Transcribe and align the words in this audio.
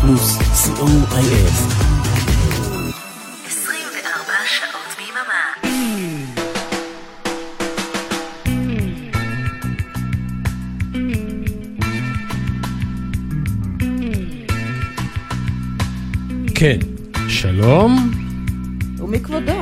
פלוס, 0.00 0.38
co.il. 0.38 1.50
24 3.46 4.32
שעות 4.46 4.96
ביממה. 4.98 5.42
כן, 16.54 16.78
שלום. 17.28 18.10
ומי 18.98 19.20
כבודו? 19.20 19.52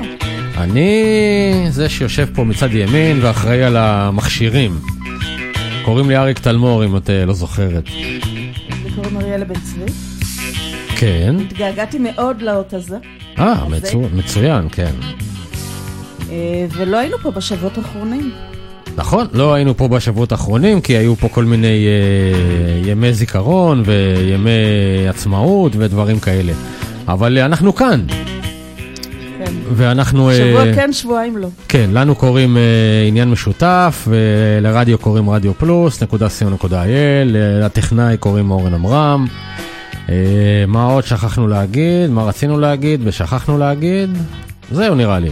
אני 0.56 1.66
זה 1.70 1.88
שיושב 1.88 2.26
פה 2.34 2.44
מצד 2.44 2.74
ימין 2.74 3.18
ואחראי 3.22 3.62
על 3.62 3.76
המכשירים. 3.76 4.78
קוראים 5.84 6.08
לי 6.08 6.16
אריק 6.16 6.38
תלמור, 6.38 6.84
אם 6.84 6.96
את 6.96 7.10
אה, 7.10 7.26
לא 7.26 7.32
זוכרת. 7.32 7.88
לי 7.88 8.90
קוראים 8.94 9.16
אריאלה 9.16 9.44
בן 9.44 9.60
צבי. 9.60 10.17
כן. 10.98 11.36
התגעגעתי 11.40 11.98
מאוד 11.98 12.42
לאות 12.42 12.72
הזה, 12.72 12.96
אה, 13.38 13.68
מצו... 13.68 14.02
מצוין, 14.14 14.68
כן. 14.72 14.92
אה, 16.30 16.66
ולא 16.70 16.96
היינו 16.96 17.18
פה 17.22 17.30
בשבועות 17.30 17.78
האחרונים. 17.78 18.30
נכון, 18.96 19.26
לא 19.32 19.54
היינו 19.54 19.76
פה 19.76 19.88
בשבועות 19.88 20.32
האחרונים, 20.32 20.80
כי 20.80 20.96
היו 20.96 21.16
פה 21.16 21.28
כל 21.28 21.44
מיני 21.44 21.86
אה, 21.86 22.90
ימי 22.90 23.12
זיכרון 23.12 23.82
וימי 23.86 25.08
עצמאות 25.08 25.72
ודברים 25.76 26.20
כאלה. 26.20 26.52
אבל 27.08 27.38
אה, 27.38 27.44
אנחנו 27.44 27.74
כאן, 27.74 28.04
כן. 29.38 29.52
ואנחנו... 29.72 30.30
אה, 30.30 30.36
שבוע 30.36 30.74
כן, 30.74 30.92
שבועיים 30.92 31.36
לא. 31.36 31.48
כן, 31.68 31.90
לנו 31.92 32.14
קוראים 32.14 32.56
אה, 32.56 32.62
עניין 33.08 33.30
משותף, 33.30 34.08
ולרדיו 34.08 34.98
קוראים 34.98 35.30
רדיו 35.30 35.54
פלוס, 35.54 36.02
נקודה 36.02 36.26
co.il, 36.26 36.68
לטכנאי 37.26 38.16
קוראים 38.16 38.50
אורן 38.50 38.74
עמרם. 38.74 39.26
אה, 40.08 40.14
מה 40.68 40.84
עוד 40.84 41.04
שכחנו 41.04 41.48
להגיד, 41.48 42.10
מה 42.10 42.22
רצינו 42.22 42.58
להגיד 42.60 43.00
ושכחנו 43.04 43.58
להגיד? 43.58 44.10
זהו 44.70 44.94
נראה 44.94 45.18
לי. 45.18 45.30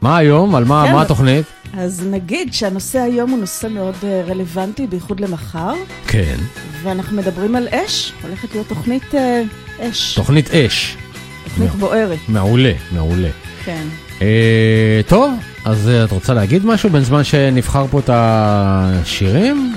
מה 0.00 0.16
היום? 0.16 0.54
על 0.54 0.64
מה, 0.64 0.84
כן. 0.86 0.92
מה 0.92 1.02
התוכנית? 1.02 1.44
אז 1.78 2.06
נגיד 2.10 2.52
שהנושא 2.52 2.98
היום 2.98 3.30
הוא 3.30 3.38
נושא 3.38 3.66
מאוד 3.66 3.94
אה, 4.04 4.22
רלוונטי, 4.26 4.86
בייחוד 4.86 5.20
למחר, 5.20 5.74
כן, 6.06 6.36
ואנחנו 6.82 7.16
מדברים 7.16 7.56
על 7.56 7.68
אש, 7.68 8.12
הולכת 8.22 8.54
להיות 8.54 8.68
תוכנית 8.68 9.14
אה, 9.14 9.42
אש, 9.80 10.14
תוכנית 10.14 10.50
אש. 10.50 10.96
תוכנית 11.44 11.70
בוערת, 11.70 12.18
מעולה, 12.28 12.72
מעולה. 12.92 13.28
כן. 13.64 13.82
אה, 14.22 15.00
טוב, 15.08 15.32
אז 15.64 15.90
את 16.04 16.10
רוצה 16.12 16.34
להגיד 16.34 16.66
משהו 16.66 16.90
בין 16.90 17.02
זמן 17.02 17.24
שנבחר 17.24 17.86
פה 17.90 17.98
את 17.98 18.10
השירים? 18.12 19.74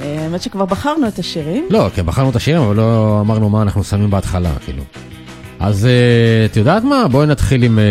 האמת 0.00 0.42
שכבר 0.42 0.64
בחרנו 0.64 1.08
את 1.08 1.18
השירים. 1.18 1.66
לא, 1.70 1.90
כן, 1.94 2.06
בחרנו 2.06 2.30
את 2.30 2.36
השירים, 2.36 2.62
אבל 2.62 2.76
לא 2.76 3.18
אמרנו 3.20 3.48
מה 3.50 3.62
אנחנו 3.62 3.84
שמים 3.84 4.10
בהתחלה, 4.10 4.50
כאילו. 4.64 4.82
אז 5.60 5.86
אה, 5.86 6.44
את 6.44 6.56
יודעת 6.56 6.84
מה? 6.84 7.08
בואי 7.10 7.26
נתחיל 7.26 7.62
עם 7.62 7.78
אה, 7.78 7.84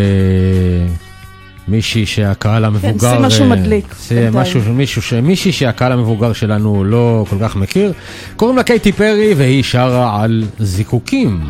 מישהי 1.68 2.06
שהקהל 2.06 2.66
המבוגר... 2.66 3.14
שים 3.14 3.22
משהו 3.22 3.44
אה, 3.44 3.50
מדליק, 3.50 3.96
בינתיים. 4.10 4.34
משהו, 4.34 4.62
מישהו, 4.74 5.22
מישהי 5.22 5.52
שהקהל 5.52 5.92
המבוגר 5.92 6.34
שלנו 6.34 6.84
לא 6.84 7.26
כל 7.30 7.36
כך 7.42 7.56
מכיר. 7.56 7.94
קוראים 8.36 8.58
לה 8.58 8.64
קייטי 8.64 8.92
פרי, 8.92 9.34
והיא 9.38 9.64
שרה 9.64 10.24
על 10.24 10.44
זיקוקים. 10.60 11.42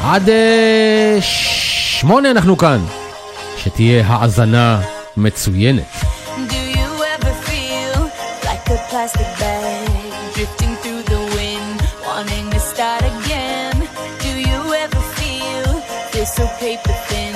עד 0.00 0.28
שמונה 1.20 2.30
אנחנו 2.30 2.58
כאן. 2.58 2.78
שתהיה 3.64 4.06
האזנה 4.06 4.80
מצוינת. 5.16 6.03
Plastic 8.94 9.26
bag 9.42 10.34
drifting 10.34 10.72
through 10.76 11.02
the 11.02 11.22
wind, 11.34 11.82
wanting 12.06 12.48
to 12.48 12.60
start 12.60 13.02
again? 13.02 13.74
Do 14.20 14.30
you 14.38 14.60
ever 14.72 15.00
feel 15.18 15.66
this 16.12 16.32
so 16.32 16.46
paper 16.62 16.94
thin, 17.08 17.34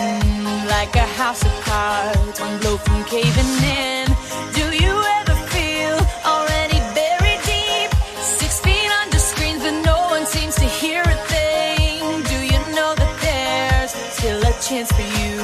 like 0.69 0.94
a 0.94 1.09
house 1.21 1.43
of 1.44 1.55
cards, 1.62 2.41
one 2.41 2.60
blow 2.60 2.77
from 2.77 3.03
caving 3.06 3.53
in? 3.82 4.06
Do 4.55 4.66
you 4.84 4.94
ever 5.19 5.34
feel 5.50 5.99
already 6.32 6.78
buried 6.94 7.43
deep, 7.43 7.91
six 8.22 8.61
feet 8.61 8.91
under 9.03 9.19
screens, 9.19 9.61
but 9.65 9.77
no 9.84 9.99
one 10.15 10.27
seems 10.27 10.55
to 10.62 10.69
hear 10.81 11.03
a 11.03 11.19
thing? 11.34 12.22
Do 12.32 12.38
you 12.53 12.61
know 12.77 12.94
that 13.03 13.15
there's 13.27 13.91
still 14.16 14.38
a 14.38 14.55
chance 14.62 14.93
for 14.93 15.09
you? 15.19 15.34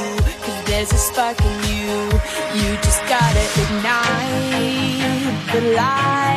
Cause 0.45 0.59
there's 0.67 0.93
a 0.93 1.01
spark 1.11 1.41
in 1.41 1.57
you. 1.71 1.91
You 2.61 2.77
just 2.87 2.94
the 5.55 5.61
light 5.61 6.34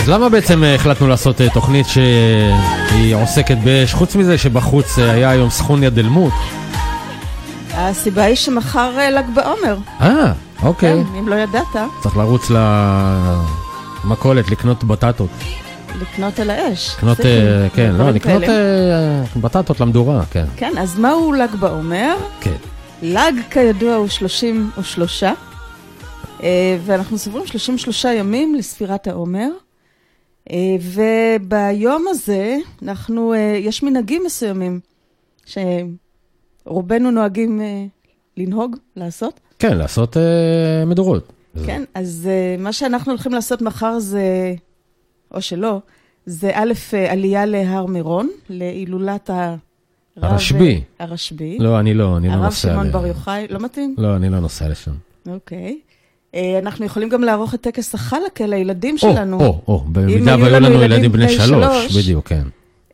למה 0.10 0.30
בעצם 0.30 0.64
אה, 0.64 0.76
החלטנו 0.76 1.08
לעשות 1.08 1.42
אה, 1.42 1.50
תוכנית 1.50 1.86
שהיא 1.88 3.16
עוסקת 3.16 3.58
באש? 3.64 3.94
חוץ 3.94 4.16
מזה 4.16 4.38
שבחוץ 4.38 5.00
אה, 5.00 5.12
היה 5.12 5.30
היום 5.30 5.50
סכוניה 5.50 5.90
דלמות. 5.90 6.34
הסיבה 7.74 8.24
היא 8.24 8.36
שמחר 8.36 9.10
ל"ג 9.12 9.24
בעומר. 9.34 9.78
אה, 10.02 10.34
אוקיי. 10.64 11.04
כן, 11.04 11.20
אם 11.20 11.28
לא 11.28 11.36
ידעת, 11.36 11.76
צריך 12.02 12.18
לרוץ 12.18 12.52
למכולת 14.06 14.52
לקנות 14.52 14.84
בטטות. 14.84 15.30
לקנות 16.02 16.40
על 16.40 16.50
האש. 16.50 16.96
לקנות, 16.98 17.18
כן, 17.74 17.96
לא, 17.98 18.10
לקנות 18.10 18.44
בטטות 19.36 19.80
למדורה, 19.80 20.22
כן. 20.32 20.46
כן, 20.56 20.78
אז 20.78 21.00
מהו 21.00 21.34
ל"ג 21.34 21.56
בעומר? 21.60 22.16
כן. 22.42 22.56
ל"ג 23.02 23.34
כידוע 23.52 23.96
הוא 23.96 24.08
33, 24.08 25.24
אה, 26.44 26.78
ואנחנו 26.86 27.18
סופרים 27.18 27.48
33 27.48 28.06
ימים 28.06 28.56
לספירת 28.56 29.08
העומר. 29.08 29.50
אה, 30.52 30.76
וביום 30.82 32.06
הזה 32.10 32.58
אנחנו, 32.84 33.34
אה, 33.34 33.40
יש 33.60 33.84
מנהגים 33.84 34.22
מסוימים 34.26 34.80
שרובנו 35.46 37.12
נוהגים 37.12 37.62
אה, 37.62 37.86
לנהוג, 38.38 38.76
לעשות. 38.96 39.40
כן, 39.60 39.78
לעשות 39.78 40.18
מדורות. 40.88 41.34
כן, 41.66 41.84
אז 41.94 42.30
מה 42.60 42.74
שאנחנו 42.74 43.12
הולכים 43.12 43.32
לעשות 43.34 43.62
מחר 43.62 44.00
זה, 44.00 44.54
או 45.34 45.42
שלא, 45.42 45.82
זה 46.26 46.52
א', 46.54 46.74
עלייה 47.10 47.46
להר 47.46 47.86
מירון, 47.86 48.30
להילולת 48.50 49.30
הרב... 49.30 49.58
הרשב"י. 50.18 50.82
הרשב"י. 51.00 51.58
לא, 51.60 51.80
אני 51.80 51.94
לא, 51.94 52.18
אני 52.18 52.28
לא 52.28 52.34
הרב 52.34 52.44
נוסע. 52.44 52.70
שמעון 52.72 52.88
ל- 52.88 52.92
בר 52.92 53.06
יוחאי, 53.08 53.48
לא 53.50 53.60
מתאים? 53.60 53.96
לא, 53.98 54.16
אני 54.16 54.30
לא 54.30 54.40
נוסע 54.40 54.70
לשם. 54.70 54.92
אוקיי. 55.28 55.80
אה, 56.36 56.60
אנחנו 56.60 56.86
יכולים 56.86 57.10
גם 57.10 57.22
לערוך 57.24 57.54
את 57.54 57.62
טקס 57.62 57.96
החלקה 57.96 58.46
לילדים 58.48 58.96
או, 58.96 59.00
שלנו. 59.00 59.40
או, 59.40 59.62
או, 59.68 59.80
במידה 59.80 60.36
היו 60.36 60.42
והיו 60.42 60.60
לנו 60.60 60.84
ילדים 60.84 61.12
בני 61.12 61.30
שלוש. 61.30 61.98
בדיוק, 61.98 62.28
כן. 62.28 62.44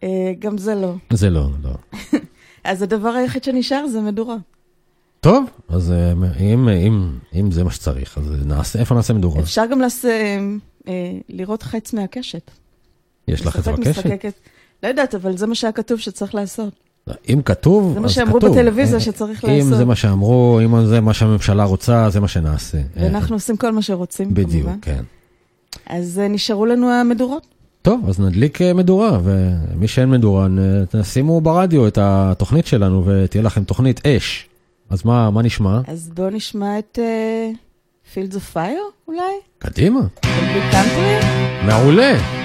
אה, 0.03 0.33
גם 0.39 0.57
זה 0.57 0.75
לא. 0.75 0.93
זה 1.13 1.29
לא, 1.29 1.47
לא. 1.63 1.99
אז 2.63 2.81
הדבר 2.81 3.09
היחיד 3.09 3.43
שנשאר 3.43 3.87
זה 3.87 4.01
מדורה. 4.01 4.35
טוב, 5.19 5.45
אז 5.69 5.91
אה, 5.91 6.11
אם, 6.39 6.69
אם, 6.69 7.09
אם 7.35 7.51
זה 7.51 7.63
מה 7.63 7.71
שצריך, 7.71 8.17
אז 8.17 8.23
נעשה, 8.45 8.79
איפה 8.79 8.95
נעשה 8.95 9.13
מדורה? 9.13 9.41
אפשר 9.41 9.65
גם 9.65 9.79
לעש... 9.79 10.05
אה, 10.87 11.11
לראות 11.29 11.63
חץ 11.63 11.93
מהקשת. 11.93 12.51
יש 13.27 13.45
לך 13.45 13.59
את 13.59 13.63
זה 13.63 13.71
בקשת? 13.71 14.33
לא 14.83 14.87
יודעת, 14.87 15.15
אבל 15.15 15.37
זה 15.37 15.47
מה 15.47 15.55
שהיה 15.55 15.71
כתוב 15.71 15.99
שצריך 15.99 16.35
לעשות. 16.35 16.73
אם 17.29 17.41
כתוב, 17.45 17.83
אז 17.83 17.89
זה 17.89 17.93
כתוב. 17.93 18.03
מה 18.03 18.09
שאמרו 18.09 18.39
בטלוויזיה 18.39 18.95
אה, 18.95 18.99
שצריך 18.99 19.45
אם 19.45 19.49
לעשות. 19.49 19.77
זה 19.77 19.85
מה 19.85 19.95
שאמרו, 19.95 20.59
אם 20.65 20.85
זה 20.85 21.01
מה 21.01 21.13
שהממשלה 21.13 21.63
רוצה, 21.63 22.09
זה 22.09 22.19
מה 22.19 22.27
שנעשה. 22.27 22.77
אה, 22.77 22.83
ואנחנו 22.95 23.35
עושים 23.35 23.57
כל 23.57 23.71
מה 23.71 23.81
שרוצים, 23.81 24.33
בדיוק, 24.33 24.63
כמובן. 24.65 24.79
כן. 24.81 25.03
אז 25.85 26.19
אה, 26.19 26.27
נשארו 26.27 26.65
לנו 26.65 26.91
המדורות. 26.91 27.47
טוב, 27.81 28.09
אז 28.09 28.19
נדליק 28.19 28.61
אה, 28.61 28.73
מדורה, 28.73 29.19
ומי 29.23 29.87
שאין 29.87 30.09
מדורה, 30.09 30.47
תשימו 30.89 31.41
ברדיו 31.41 31.87
את 31.87 31.97
התוכנית 32.01 32.65
שלנו, 32.67 33.03
ותהיה 33.05 33.43
לכם 33.43 33.63
תוכנית 33.63 34.07
אש. 34.07 34.49
אז 34.89 35.05
מה, 35.05 35.31
מה 35.31 35.41
נשמע? 35.41 35.81
אז 35.87 36.09
בואו 36.13 36.29
נשמע 36.29 36.79
את 36.79 36.99
אה, 37.01 37.51
Fields 38.13 38.33
of 38.33 38.55
Fire, 38.55 39.07
אולי? 39.07 39.33
קדימה. 39.57 39.99
מעולה. 41.65 42.44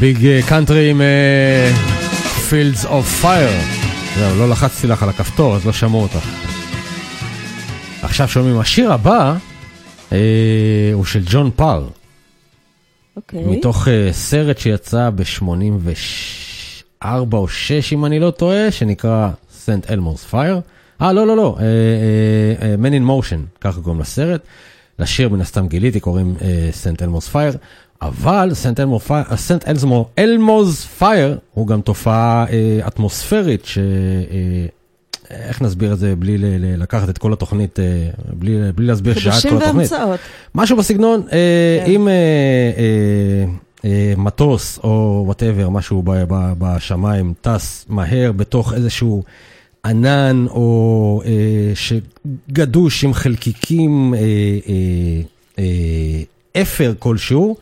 Big 0.00 0.40
Country 0.48 0.90
עם 0.90 1.00
אה, 1.00 1.72
Fields 2.50 2.84
of 2.84 3.22
Fire. 3.22 3.80
זהו, 4.18 4.38
לא 4.38 4.48
לחצתי 4.48 4.86
לך 4.86 5.02
על 5.02 5.08
הכפתור, 5.08 5.56
אז 5.56 5.66
לא 5.66 5.72
שמעו 5.72 6.02
אותך. 6.02 6.28
עכשיו 8.02 8.28
שומעים, 8.28 8.58
השיר 8.58 8.92
הבא 8.92 9.36
אה, 10.12 10.18
הוא 10.92 11.04
של 11.04 11.22
ג'ון 11.26 11.50
פאר, 11.56 11.88
אוקיי. 13.16 13.44
מתוך 13.46 13.88
אה, 13.88 14.08
סרט 14.12 14.58
שיצא 14.58 15.10
ב-84 15.14 17.06
או 17.32 17.48
6, 17.48 17.92
אם 17.92 18.04
אני 18.04 18.20
לא 18.20 18.30
טועה, 18.30 18.70
שנקרא 18.70 19.30
St. 19.52 19.90
Elmo's 19.90 20.24
Fire. 20.24 20.60
אה, 21.02 21.12
לא, 21.12 21.26
לא, 21.26 21.36
לא, 21.36 21.56
אה, 21.58 21.64
אה, 21.64 22.68
אה, 22.68 22.74
Man 22.74 22.92
in 22.92 23.08
Motion, 23.08 23.58
ככה 23.60 23.80
קוראים 23.80 24.00
לסרט. 24.00 24.40
לשיר 24.98 25.28
מן 25.28 25.40
הסתם 25.40 25.68
גיליתי, 25.68 26.00
קוראים 26.00 26.34
St. 26.72 27.02
Elmo's 27.02 27.28
Fire. 27.28 27.56
אבל 28.02 28.50
St. 28.54 28.80
Fire, 29.06 29.36
St. 29.36 29.64
Elmo's 30.18 30.84
Fire 30.84 31.38
הוא 31.54 31.66
גם 31.66 31.80
תופעה 31.80 32.44
אה, 32.52 32.86
אטמוספרית, 32.86 33.64
ש... 33.64 33.78
אה, 33.78 34.66
איך 35.30 35.62
נסביר 35.62 35.92
את 35.92 35.98
זה 35.98 36.16
בלי 36.16 36.38
ל- 36.38 36.44
ל- 36.46 36.82
לקחת 36.82 37.08
את 37.08 37.18
כל 37.18 37.32
התוכנית, 37.32 37.80
אה, 37.80 37.84
בלי, 38.32 38.72
בלי 38.74 38.86
להסביר 38.86 39.14
שעה 39.18 39.38
את 39.38 39.42
כל 39.42 39.56
התוכנית. 39.56 39.74
והמצאות. 39.92 40.20
משהו 40.54 40.76
בסגנון, 40.76 41.22
אה, 41.32 41.82
כן. 41.86 41.90
אם 41.92 42.08
אה, 42.08 42.12
אה, 42.76 43.44
אה, 43.90 44.12
מטוס 44.16 44.78
או 44.84 45.22
whatever, 45.26 45.68
משהו 45.68 46.02
ב- 46.02 46.10
ב- 46.28 46.52
בשמיים 46.58 47.34
טס 47.40 47.84
מהר 47.88 48.32
בתוך 48.32 48.74
איזשהו 48.74 49.22
ענן 49.84 50.46
או 50.50 51.22
אה, 51.24 51.30
שגדוש 51.74 53.04
עם 53.04 53.14
חלקיקים, 53.14 54.14
אה, 54.14 54.20
אה, 54.68 55.20
אה, 55.58 56.62
אפר 56.62 56.92
כלשהו, 56.98 57.56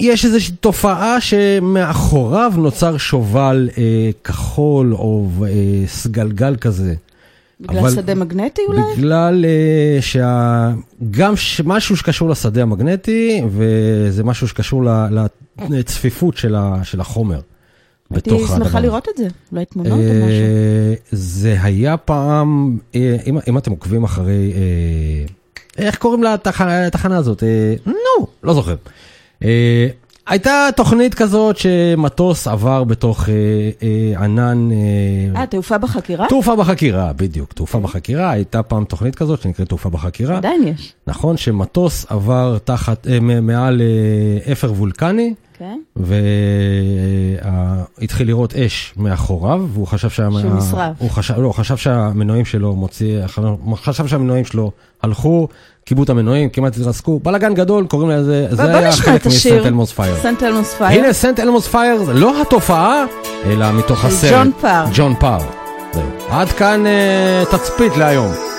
יש 0.00 0.24
איזושהי 0.24 0.54
תופעה 0.54 1.20
שמאחוריו 1.20 2.52
נוצר 2.56 2.96
שובל 2.96 3.68
אה, 3.78 4.10
כחול 4.24 4.94
או 4.94 5.28
אה, 5.42 5.86
סגלגל 5.86 6.56
כזה. 6.56 6.94
בגלל 7.60 7.78
אבל- 7.78 7.90
שדה 7.90 8.14
מגנטי 8.14 8.62
אולי? 8.68 8.80
בגלל 8.96 9.44
uh, 9.44 10.02
שה... 10.02 10.70
גם 11.10 11.36
ש... 11.36 11.60
משהו 11.60 11.96
שקשור 11.96 12.28
לשדה 12.28 12.62
המגנטי, 12.62 13.42
וזה 13.48 14.24
משהו 14.24 14.48
שקשור 14.48 14.84
ל... 14.84 14.88
לצפיפות 15.70 16.36
של, 16.36 16.54
ה... 16.54 16.80
של 16.82 17.00
החומר. 17.00 17.40
הייתי 18.10 18.30
שמחה. 18.56 18.80
לראות 18.80 19.08
את 19.08 19.16
זה, 19.16 19.28
אולי 19.52 19.64
תמונות 19.64 19.92
או 19.92 19.98
משהו. 19.98 20.44
אה, 20.44 20.94
זה 21.10 21.56
היה 21.62 21.96
פעם, 21.96 22.78
אה, 22.94 23.16
אם, 23.26 23.38
אם 23.48 23.58
אתם 23.58 23.70
עוקבים 23.70 24.04
אחרי, 24.04 24.52
אה, 24.54 25.24
איך 25.78 25.98
קוראים 25.98 26.22
לתחנה, 26.22 27.16
הזאת? 27.16 27.42
אה, 27.42 27.74
נו, 27.86 28.26
לא 28.42 28.54
זוכר. 28.54 28.74
אה, 29.44 29.88
הייתה 30.26 30.68
תוכנית 30.76 31.14
כזאת 31.14 31.56
שמטוס 31.56 32.48
עבר 32.48 32.84
בתוך 32.84 33.28
אה, 33.28 33.34
אה, 33.82 34.24
ענן... 34.24 34.68
אה, 34.72 35.40
אה, 35.40 35.46
תעופה 35.46 35.78
בחקירה? 35.78 36.26
תעופה 36.28 36.56
בחקירה, 36.56 37.12
בדיוק, 37.12 37.52
תעופה 37.52 37.80
בחקירה, 37.80 38.30
הייתה 38.30 38.62
פעם 38.62 38.84
תוכנית 38.84 39.14
כזאת 39.14 39.42
שנקראת 39.42 39.68
תעופה 39.68 39.88
בחקירה. 39.90 40.36
עדיין 40.36 40.62
יש. 40.68 40.92
נכון 41.06 41.36
שמטוס 41.36 42.06
עבר 42.08 42.58
תחת, 42.64 43.06
אה, 43.06 43.20
מעל 43.20 43.80
אה, 43.80 44.52
אפר 44.52 44.72
וולקני, 44.72 45.34
כן? 45.58 45.78
והתחיל 47.96 48.26
לראות 48.26 48.54
אש 48.54 48.94
מאחוריו, 48.96 49.66
והוא 49.72 49.86
חשב 49.86 50.10
שה... 50.10 50.28
שהוא 50.40 50.52
נשרף. 50.56 50.96
הוא 50.98 51.10
חשב, 51.10 51.34
לא, 51.38 51.52
חשב 51.52 51.76
שהמנועים 51.76 52.44
שלו 52.44 52.74
מוציא, 52.74 53.20
חשב 53.76 54.06
שהמנועים 54.06 54.44
שלו 54.44 54.70
הלכו, 55.02 55.48
כיבו 55.86 56.02
את 56.02 56.10
המנועים, 56.10 56.48
כמעט 56.48 56.76
התרסקו, 56.76 57.20
בלאגן 57.22 57.54
גדול, 57.54 57.86
קוראים 57.86 58.10
לזה, 58.10 58.46
זה 58.50 58.76
היה 58.78 58.92
חלק. 58.92 59.26
מ 59.26 59.36
St. 59.36 59.66
Elmo's 59.66 59.92
Fire. 59.92 60.16
St. 60.16 60.42
Elmo's 60.42 60.74
Fire. 60.74 61.00
הנה 61.00 61.12
St. 61.12 61.40
Elmo's 61.40 61.66
Fire, 61.66 62.04
זה 62.04 62.14
לא 62.14 62.42
התופעה, 62.42 63.04
אלא 63.46 63.72
מתוך 63.72 64.04
הסרט. 64.04 64.32
ג'ון 64.32 64.52
פאר. 64.60 64.84
ג'ון 64.94 65.14
פאר. 65.20 65.38
עד 66.30 66.48
כאן 66.48 66.86
אה, 66.86 67.42
תצפית 67.50 67.96
להיום. 67.96 68.55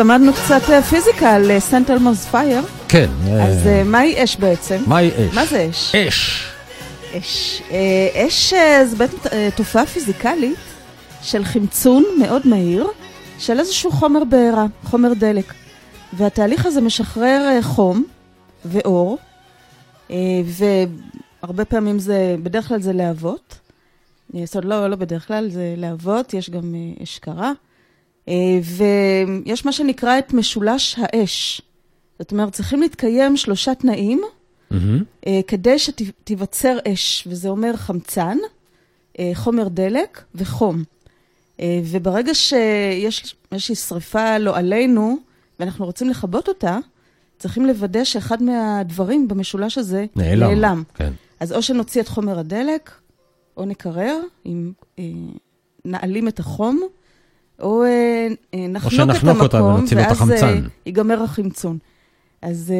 למדנו 0.00 0.32
קצת 0.32 0.70
אה, 0.70 0.82
פיזיקה 0.82 1.34
על 1.34 1.58
סנט 1.58 1.90
אלמוס 1.90 2.24
פייר. 2.24 2.62
כן. 2.88 3.10
אז 3.42 3.66
אה, 3.66 3.84
מהי 3.84 4.24
אש 4.24 4.36
בעצם? 4.36 4.82
מהי 4.86 5.08
אש? 5.08 5.34
מה 5.34 5.46
זה 5.46 5.66
אש? 5.70 5.94
אש. 5.94 6.44
אש. 7.18 7.62
אש 8.14 8.54
זה 8.84 8.96
בעצם 8.96 9.16
תופעה 9.54 9.86
פיזיקלית 9.86 10.58
של 11.22 11.44
חמצון 11.44 12.04
מאוד 12.18 12.46
מהיר 12.46 12.86
של 13.38 13.60
איזשהו 13.60 13.90
חומר 13.90 14.24
בעירה, 14.24 14.66
חומר 14.84 15.12
דלק. 15.14 15.54
והתהליך 16.12 16.66
הזה 16.66 16.80
משחרר 16.80 17.58
חום 17.62 18.04
ואור, 18.64 19.18
והרבה 20.10 21.64
פעמים 21.64 21.98
זה, 21.98 22.36
בדרך 22.42 22.68
כלל 22.68 22.80
זה 22.80 22.92
להבות. 22.92 23.58
זאת 24.44 24.56
אומרת, 24.56 24.64
לא, 24.64 24.90
לא 24.90 24.96
בדרך 24.96 25.28
כלל, 25.28 25.48
זה 25.50 25.74
להבות, 25.76 26.34
יש 26.34 26.50
גם 26.50 26.74
אש 27.02 27.18
קרה. 27.18 27.52
אה, 28.28 28.34
ויש 29.44 29.66
מה 29.66 29.72
שנקרא 29.72 30.18
את 30.18 30.32
משולש 30.32 30.96
האש. 30.98 31.62
זאת 32.18 32.32
אומרת, 32.32 32.52
צריכים 32.52 32.80
להתקיים 32.80 33.36
שלושה 33.36 33.74
תנאים. 33.74 34.22
אה, 35.26 35.40
כדי 35.46 35.78
שתיווצר 35.78 36.78
אש, 36.92 37.24
וזה 37.30 37.48
אומר 37.48 37.76
חמצן, 37.76 38.38
אה, 39.18 39.30
חומר 39.34 39.68
דלק 39.68 40.24
וחום. 40.34 40.84
וברגע 41.84 42.34
שיש 42.34 43.36
איזושהי 43.52 43.74
שריפה 43.74 44.38
לא 44.38 44.56
עלינו, 44.56 45.16
ואנחנו 45.60 45.84
רוצים 45.84 46.08
לכבות 46.08 46.48
אותה, 46.48 46.78
צריכים 47.38 47.66
לוודא 47.66 48.04
שאחד 48.04 48.42
מהדברים 48.42 49.28
במשולש 49.28 49.78
הזה 49.78 50.06
נעלם. 50.16 50.50
נעלם. 50.50 50.82
כן. 50.94 51.12
אז 51.40 51.52
או 51.52 51.62
שנוציא 51.62 52.00
את 52.00 52.08
חומר 52.08 52.38
הדלק, 52.38 52.90
או 53.56 53.64
נקרר, 53.64 54.20
אם 54.46 54.72
אה, 54.98 55.04
נעלים 55.84 56.28
את 56.28 56.38
החום, 56.40 56.80
או 57.60 57.84
אה, 57.84 58.26
אה, 58.54 58.66
נחנוק 58.68 58.92
את 58.92 58.96
שנחנוק 58.96 59.40
אותה 59.40 59.58
המקום, 59.58 59.84
את 59.84 59.92
ואז. 59.96 60.32
אה, 60.32 60.58
ייגמר 60.86 61.22
החמצון. 61.22 61.78
אז 62.42 62.72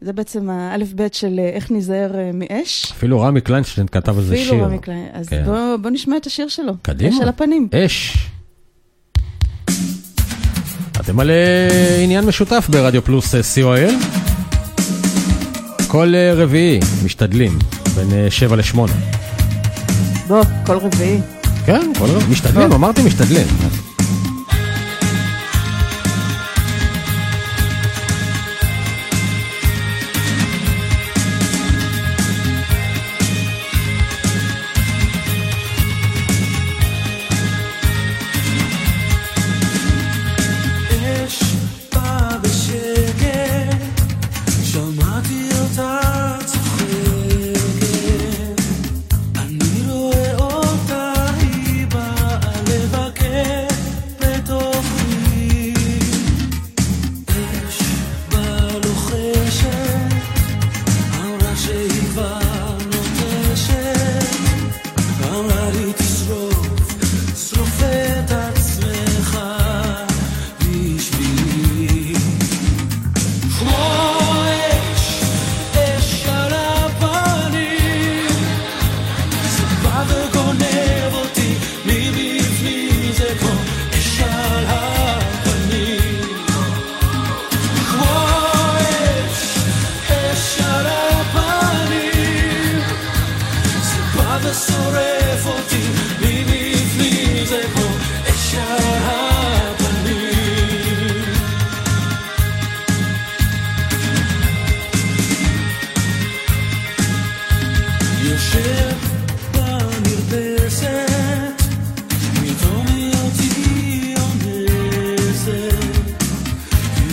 זה 0.00 0.12
בעצם 0.12 0.50
האלף-בית 0.50 1.14
של 1.14 1.40
איך 1.54 1.70
ניזהר 1.70 2.12
מאש. 2.34 2.92
אפילו 2.92 3.20
רמי 3.20 3.40
קליינשטיין 3.40 3.86
כתב 3.86 4.18
על 4.18 4.24
זה 4.24 4.36
שיר. 4.36 4.46
אפילו 4.46 4.64
רמי 4.64 4.78
קליין. 4.78 5.08
אז 5.12 5.28
כן. 5.28 5.44
בוא, 5.44 5.76
בוא 5.76 5.90
נשמע 5.90 6.16
את 6.16 6.26
השיר 6.26 6.48
שלו. 6.48 6.72
קדימה. 6.82 7.16
אש 7.16 7.20
על 7.22 7.28
הפנים. 7.28 7.68
אש. 7.74 8.28
אתם 11.00 11.20
על 11.20 11.30
עניין 12.04 12.24
משותף 12.24 12.66
ברדיו 12.70 13.02
פלוס 13.02 13.34
co.il? 13.34 13.92
כל 15.88 16.14
רביעי 16.36 16.80
משתדלים, 17.04 17.58
בין 17.94 18.30
שבע 18.30 18.56
לשמונה. 18.56 18.92
בוא, 20.28 20.42
כל 20.66 20.76
רביעי. 20.76 21.20
כן, 21.66 21.92
כל 21.98 22.04
רביעי. 22.04 22.30
משתדלים. 22.30 22.72
אמרתי 22.72 23.02
משתדלים. 23.02 23.46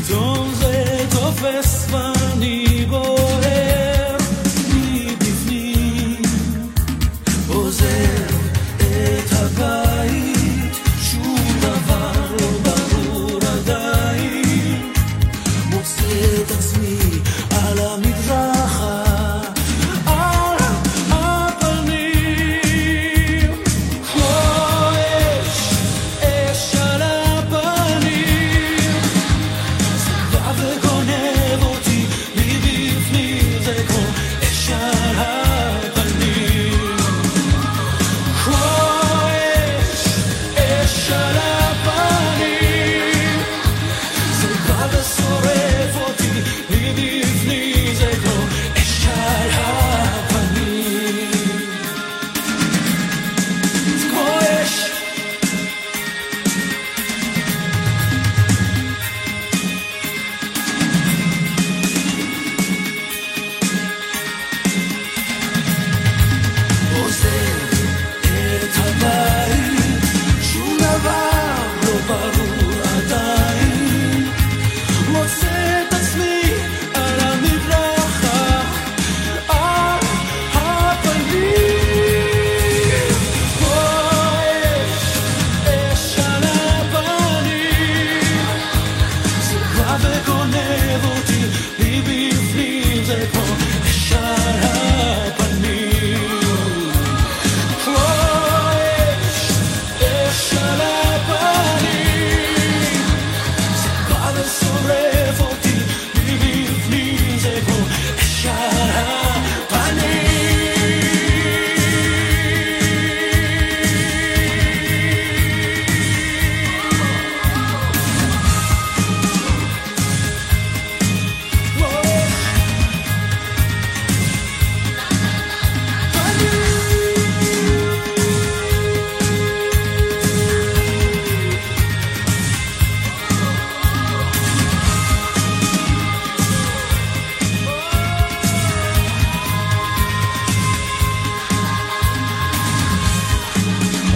פתאום 0.09 0.53
זה 0.53 0.83
תופס 1.09 1.87
ואני 1.91 2.85
בוער 2.89 3.18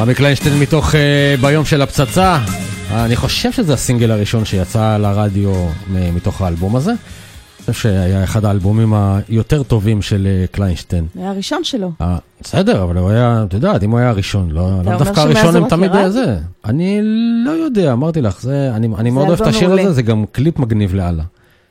רמי 0.03 0.15
קליינשטיין 0.15 0.59
מתוך 0.59 0.95
אה, 0.95 1.35
ביום 1.41 1.65
של 1.65 1.81
הפצצה. 1.81 2.39
אני 2.91 3.15
חושב 3.15 3.51
שזה 3.51 3.73
הסינגל 3.73 4.11
הראשון 4.11 4.45
שיצא 4.45 4.97
לרדיו 4.97 5.53
מתוך 5.89 6.41
האלבום 6.41 6.75
הזה. 6.75 6.91
אני 6.91 7.59
חושב 7.59 7.73
שהיה 7.73 8.23
אחד 8.23 8.45
האלבומים 8.45 8.93
היותר 8.93 9.63
טובים 9.63 10.01
של 10.01 10.27
אה, 10.27 10.47
קליינשטיין. 10.47 11.07
היה 11.15 11.29
הראשון 11.29 11.63
שלו. 11.63 11.91
אה, 12.01 12.17
בסדר, 12.41 12.83
אבל 12.83 12.97
הוא 12.97 13.09
היה, 13.09 13.43
את 13.47 13.53
יודעת, 13.53 13.83
אם 13.83 13.91
הוא 13.91 13.99
היה 13.99 14.09
הראשון, 14.09 14.51
לא, 14.51 14.69
לא 14.85 14.97
דווקא 14.97 15.19
הראשון 15.19 15.55
הם 15.55 15.69
תמיד 15.69 15.91
ירד? 15.95 16.09
זה. 16.09 16.37
אני 16.65 16.99
לא 17.45 17.51
יודע, 17.51 17.93
אמרתי 17.93 18.21
לך, 18.21 18.41
זה, 18.41 18.71
אני, 18.75 18.87
אני 18.97 19.09
מאוד 19.09 19.27
אוהב 19.27 19.41
את 19.41 19.47
השיר 19.47 19.67
מעולה. 19.67 19.83
הזה, 19.83 19.93
זה 19.93 20.01
גם 20.01 20.25
קליפ 20.31 20.59
מגניב 20.59 20.95
לאללה. 20.95 21.23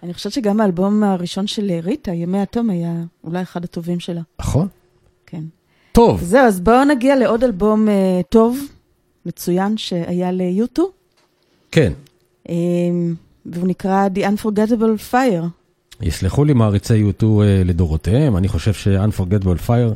אני 0.03 0.15
חושבת 0.15 0.33
שגם 0.33 0.61
האלבום 0.61 1.03
הראשון 1.03 1.47
של 1.47 1.71
ריטה, 1.83 2.13
ימי 2.13 2.41
התום, 2.41 2.71
היה 2.71 2.93
אולי 3.25 3.43
אחד 3.43 3.65
הטובים 3.65 4.01
שלה. 4.01 4.21
נכון? 4.41 4.69
טוב, 5.93 6.23
זהו, 6.23 6.47
אז 6.47 6.61
בואו 6.61 6.85
נגיע 6.85 7.17
לעוד 7.17 7.45
אלבום 7.45 7.89
אה, 7.89 8.21
טוב, 8.29 8.59
מצוין, 9.27 9.77
שהיה 9.77 10.33
ליוטו, 10.33 10.91
כן. 11.73 11.93
אה, 12.49 12.55
והוא 13.47 13.69
נקרא 13.69 14.09
The 14.15 14.19
Unforgettable 14.19 15.13
Fire. 15.13 15.45
יסלחו 16.01 16.45
לי 16.45 16.53
מעריצי 16.53 17.03
U2 17.03 17.25
אה, 17.25 17.63
לדורותיהם, 17.65 18.37
אני 18.37 18.49
חושב 18.49 18.73
ש-Unforgettable 18.73 19.69
Fire 19.69 19.95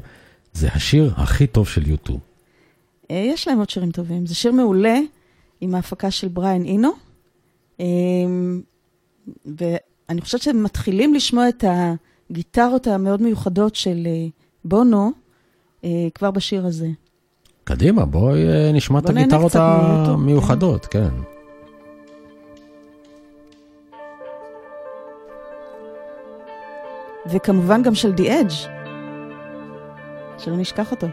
זה 0.53 0.69
השיר 0.69 1.13
הכי 1.17 1.47
טוב 1.47 1.69
של 1.69 1.83
U2. 1.83 2.13
אה, 3.11 3.23
יש 3.27 3.49
להם 3.49 3.59
עוד 3.59 3.71
שירים 3.71 3.91
טובים. 3.91 4.27
זה 4.27 4.35
שיר 4.35 4.53
מעולה, 4.53 4.99
עם 5.61 5.75
ההפקה 5.75 6.11
של 6.11 6.29
בריין 6.29 6.65
אינו. 6.65 6.91
אה, 7.81 7.85
ואני 9.47 10.21
חושבת 10.21 10.43
שהם 10.43 10.63
מתחילים 10.63 11.15
לשמוע 11.15 11.49
את 11.49 11.65
הגיטרות 12.31 12.87
המאוד 12.87 13.23
מיוחדות 13.23 13.75
של 13.75 14.07
אה, 14.07 14.27
בונו 14.65 15.13
כבר 16.15 16.31
בשיר 16.31 16.67
הזה. 16.67 16.89
קדימה, 17.65 18.05
בואי 18.05 18.49
אה, 18.49 18.71
נשמע 18.73 18.99
את 18.99 19.05
בוא 19.05 19.13
נהנה 19.13 19.23
הגיטרות 19.23 19.51
קצת 19.51 19.61
מ-U2, 19.61 20.11
המיוחדות, 20.11 20.87
כן. 20.87 21.09
וכמובן 27.31 27.83
גם 27.83 27.95
של 27.95 28.13
The 28.15 28.21
Edge, 28.21 28.69
שלא 30.39 30.57
נשכח 30.57 30.91
אותו. 30.91 31.07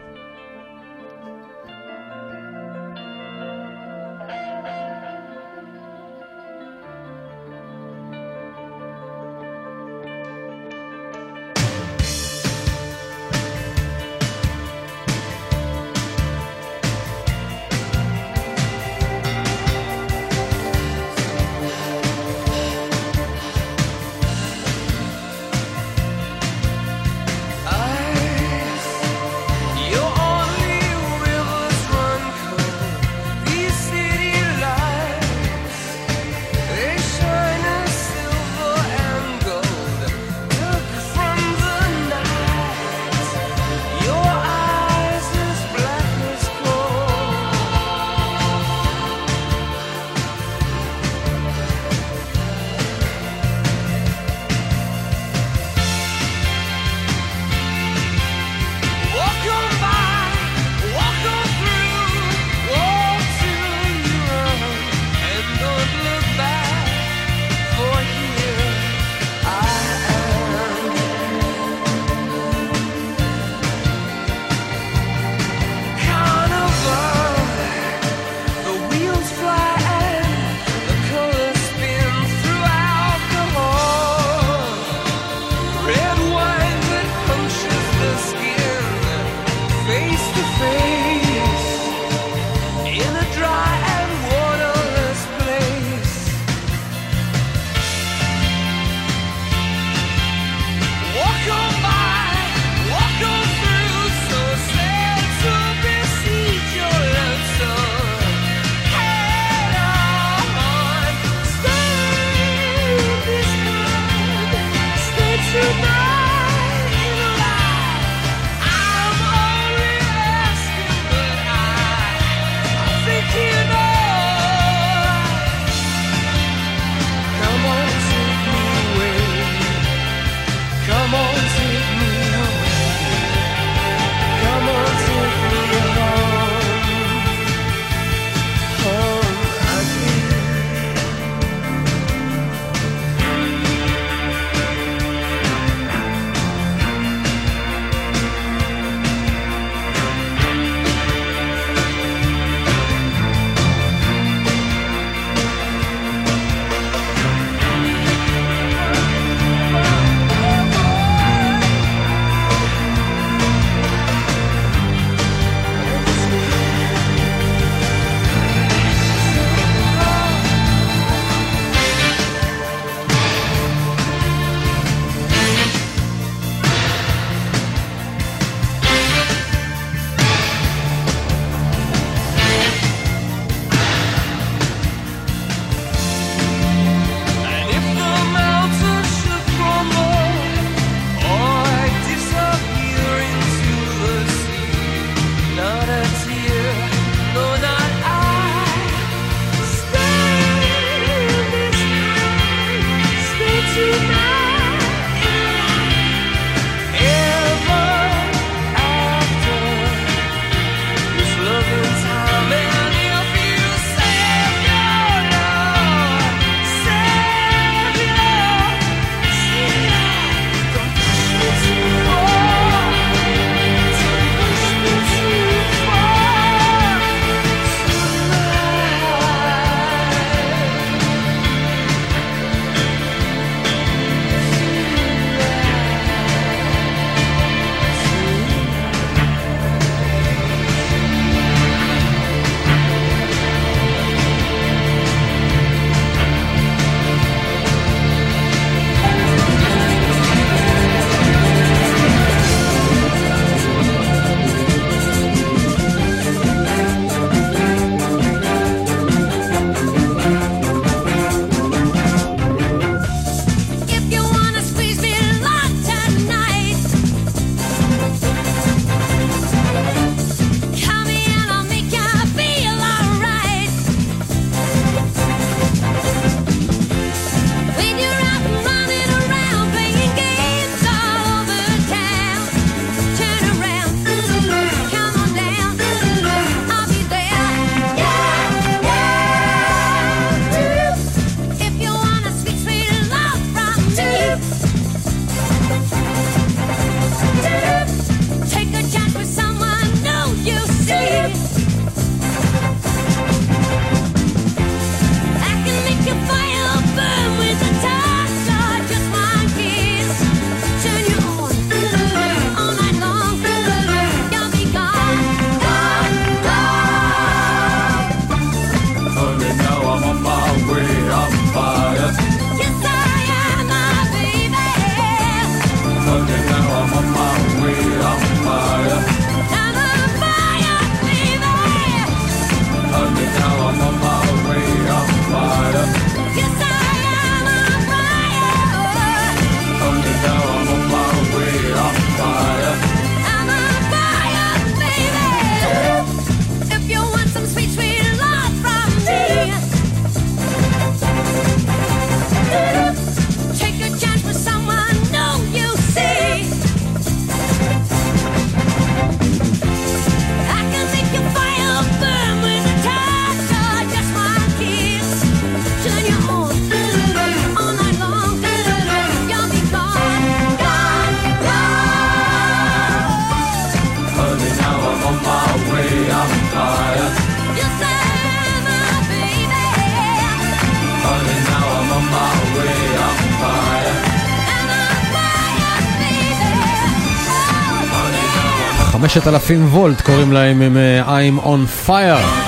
6,000 389.14 389.66
וולט 389.74 390.00
קוראים 390.00 390.32
להם 390.32 390.62
עם 390.62 390.76
אה, 390.76 391.20
I'm 391.20 391.44
on 391.44 391.88
fire. 391.88 392.44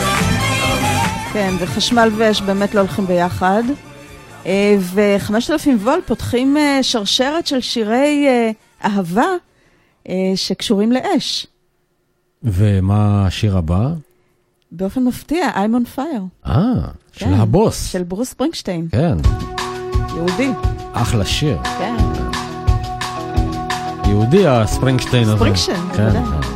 כן, 1.33 1.55
וחשמל 1.59 2.11
ואש 2.17 2.43
באמת 2.43 2.75
לא 2.75 2.81
הולכים 2.81 3.07
ביחד. 3.07 3.63
אה, 4.47 4.77
ו-5000 4.81 5.69
וולט 5.83 6.07
פותחים 6.07 6.57
אה, 6.57 6.79
שרשרת 6.83 7.47
של 7.47 7.61
שירי 7.61 8.27
אהבה 8.85 9.27
שקשורים 10.35 10.93
לאש. 10.93 11.47
ומה 12.43 13.27
השיר 13.27 13.57
הבא? 13.57 13.89
באופן 14.73 15.05
מפתיע, 15.05 15.49
I'm 15.55 15.97
on 15.97 15.99
fire. 15.99 16.47
אה, 16.47 16.55
כן, 17.13 17.27
של 17.27 17.35
הבוס. 17.35 17.93
של 17.93 18.03
ברוס 18.03 18.35
ברינקשטיין. 18.39 18.89
כן. 18.93 19.17
יהודי. 20.17 20.51
אחלה 20.93 21.25
שיר. 21.25 21.59
כן. 21.63 21.97
יהודי 24.09 24.47
הספרינגשטיין 24.47 25.23
הזה. 25.23 25.37
ספרינגשטיין, 25.37 25.81
כן, 25.97 26.11
בוודאי. 26.11 26.23
כן. 26.43 26.56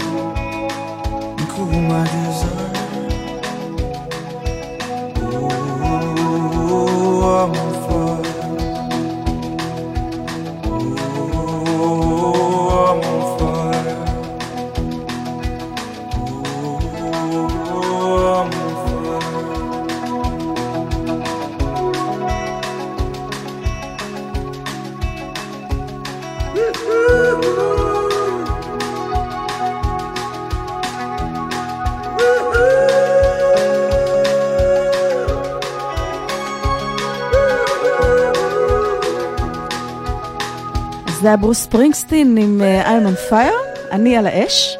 ברוס 41.51 41.63
ספרינגסטין 41.63 42.37
עם 42.37 42.61
I'm 42.83 43.05
on 43.05 43.31
fire, 43.31 43.89
אני 43.91 44.17
על 44.17 44.27
האש. 44.27 44.77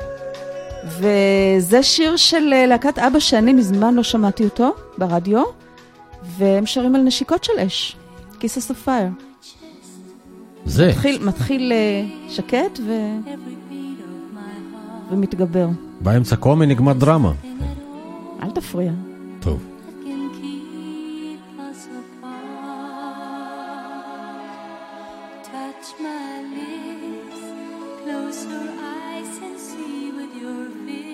וזה 0.86 1.84
שיר 1.84 2.16
של 2.16 2.54
אה, 2.54 2.66
להקת 2.66 3.00
אבא 3.00 3.20
שאני 3.20 3.54
מזמן 3.54 3.96
לא 3.96 4.04
שמעתי 4.04 4.44
אותו 4.44 4.74
ברדיו, 4.98 5.44
והם 6.38 6.66
שרים 6.66 6.96
על 6.96 7.02
נשיקות 7.02 7.44
של 7.44 7.54
אש. 7.60 7.96
Kisses 8.40 8.72
of 8.72 8.88
fire. 8.88 9.24
זה. 10.66 10.88
מתחיל, 10.90 11.24
מתחיל 11.26 11.72
אה, 11.72 12.04
שקט 12.30 12.80
ו... 12.88 12.92
ומתגבר. 15.12 15.68
באמצע 16.02 16.36
קומי 16.36 16.66
נגמר 16.66 16.94
דרמה. 16.94 17.32
אל 18.44 18.52
תפריע. 18.52 18.92
טוב. 19.40 19.71
Touch 25.82 26.00
my 26.00 26.42
lips, 26.42 27.40
close 28.04 28.46
your 28.46 28.70
eyes 28.80 29.38
and 29.40 29.60
see 29.60 30.12
with 30.12 30.36
your 30.36 30.70
fingertips 30.70 31.11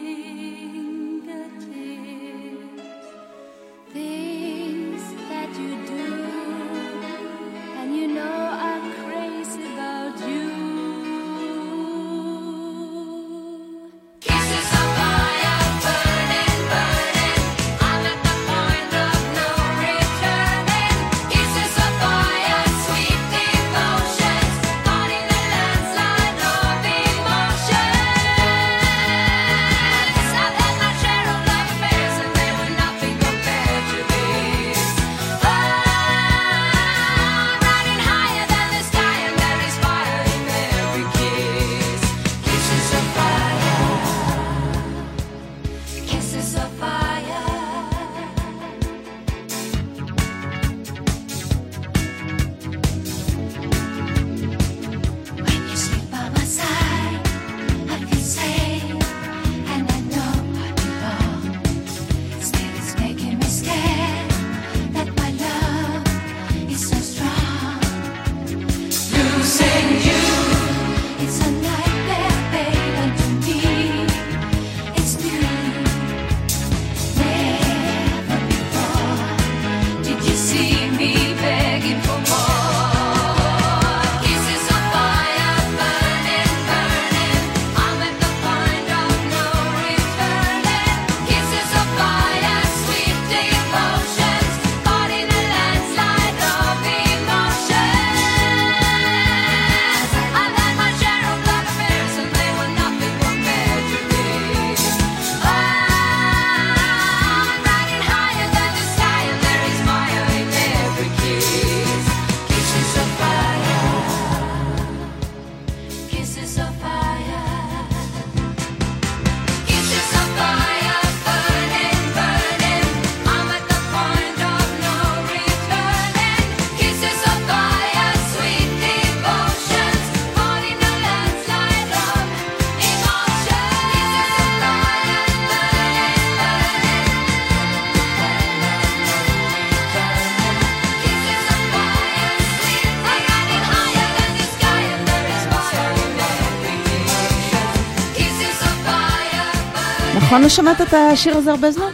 לא 150.47 150.51
שמעת 150.51 150.81
את 150.81 150.93
השיר 150.93 151.37
הזה 151.37 151.51
הרבה 151.51 151.71
זמן? 151.71 151.91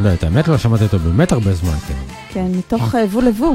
לא, 0.00 0.14
את 0.14 0.22
האמת 0.22 0.48
לא 0.48 0.58
שמעתי 0.58 0.84
אותו 0.84 0.98
באמת 0.98 1.32
הרבה 1.32 1.52
זמן, 1.54 1.76
כן. 1.88 1.94
כן, 2.28 2.46
מתוך 2.58 2.94
אה, 2.94 3.04
וו 3.04 3.20
לבו. 3.20 3.54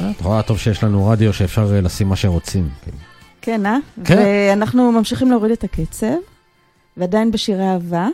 אה, 0.00 0.10
את 0.10 0.20
רואה 0.20 0.42
טוב 0.42 0.58
שיש 0.58 0.84
לנו 0.84 1.06
רדיו 1.06 1.32
שאפשר 1.32 1.74
אה, 1.74 1.80
לשים 1.80 2.08
מה 2.08 2.16
שרוצים. 2.16 2.68
כן. 2.84 2.90
כן, 3.40 3.66
אה? 3.66 3.76
כן. 4.04 4.16
ואנחנו 4.18 4.92
ממשיכים 4.92 5.30
להוריד 5.30 5.52
את 5.52 5.64
הקצב, 5.64 6.06
ועדיין 6.96 7.30
בשירי 7.30 7.68
אהבה, 7.68 8.08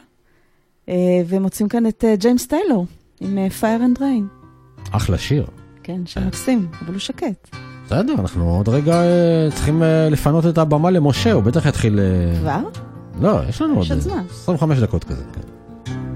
אה, 0.88 0.94
ומוצאים 1.26 1.68
כאן 1.68 1.86
את 1.86 2.04
אה, 2.04 2.16
ג'יימס 2.16 2.46
טיילור, 2.46 2.86
עם 3.20 3.38
אה, 3.38 3.46
Fire 3.60 3.96
and 3.96 4.00
Rain. 4.00 4.52
אחלה 4.90 5.18
שיר. 5.18 5.46
כן, 5.82 6.06
שיר 6.06 6.22
מקסים, 6.26 6.66
אבל 6.84 6.92
הוא 6.92 7.00
שקט. 7.00 7.56
בסדר, 7.86 8.14
אנחנו 8.18 8.56
עוד 8.56 8.68
רגע 8.68 8.94
אה, 8.94 9.48
צריכים 9.54 9.82
אה, 9.82 10.08
לפנות 10.10 10.46
את 10.46 10.58
הבמה 10.58 10.90
למשה, 10.90 11.32
הוא 11.32 11.42
בטח 11.42 11.66
יתחיל... 11.66 12.00
אה, 12.00 12.40
כבר? 12.40 12.91
לא, 13.21 13.41
יש 13.49 13.61
לנו 13.61 13.75
עוד 13.77 13.87
עוד 13.89 13.97
אה, 13.97 13.99
זמן. 13.99 14.23
25 14.29 14.79
דקות 14.79 15.03
כזה. 15.03 15.23
כן. 15.33 15.41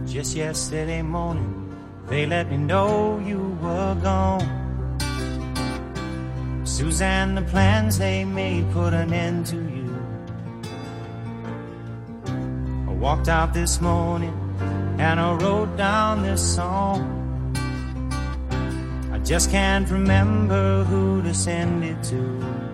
Just 0.07 0.35
yesterday 0.35 1.01
morning, 1.01 1.53
they 2.09 2.25
let 2.25 2.45
me 2.51 2.57
know 2.57 3.19
you 3.31 3.41
were 3.63 3.95
gone. 4.03 4.61
Suzanne, 6.65 7.35
the 7.35 7.45
plans 7.53 7.97
they 7.97 8.25
made 8.25 8.65
put 8.71 8.93
an 8.93 9.13
end 9.13 9.45
to 9.51 9.57
you. 9.75 9.89
I 12.89 12.93
walked 13.05 13.29
out 13.37 13.53
this 13.53 13.79
morning 13.79 14.35
and 14.99 15.19
I 15.19 15.29
wrote 15.41 15.73
down 15.77 16.23
this 16.23 16.43
song. 16.57 16.99
I 19.15 19.17
just 19.31 19.47
can't 19.51 19.87
remember 19.89 20.83
who 20.89 21.21
to 21.21 21.33
send 21.33 21.83
it 21.83 21.99
to. 22.11 22.64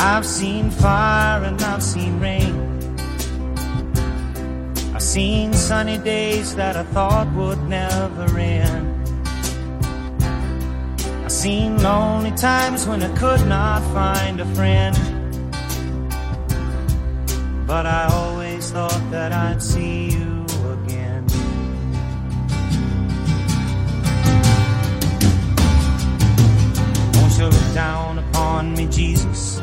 I've 0.00 0.24
seen 0.24 0.70
fire 0.70 1.42
and 1.42 1.60
I've 1.60 1.82
seen 1.82 2.20
rain. 2.20 2.54
I've 4.94 5.02
seen 5.02 5.52
sunny 5.52 5.98
days 5.98 6.54
that 6.54 6.76
I 6.76 6.84
thought 6.84 7.26
would 7.34 7.60
never 7.68 8.38
end. 8.38 9.08
I've 11.24 11.32
seen 11.32 11.82
lonely 11.82 12.30
times 12.32 12.86
when 12.86 13.02
I 13.02 13.12
could 13.16 13.44
not 13.48 13.82
find 13.92 14.40
a 14.40 14.46
friend. 14.54 14.96
But 17.66 17.84
I 17.84 18.08
always 18.12 18.70
thought 18.70 19.10
that 19.10 19.32
I'd 19.32 19.60
see 19.60 20.10
you 20.10 20.44
again. 20.78 21.26
Won't 27.14 27.36
you 27.36 27.46
look 27.46 27.74
down 27.74 28.18
upon 28.20 28.74
me, 28.74 28.86
Jesus? 28.86 29.60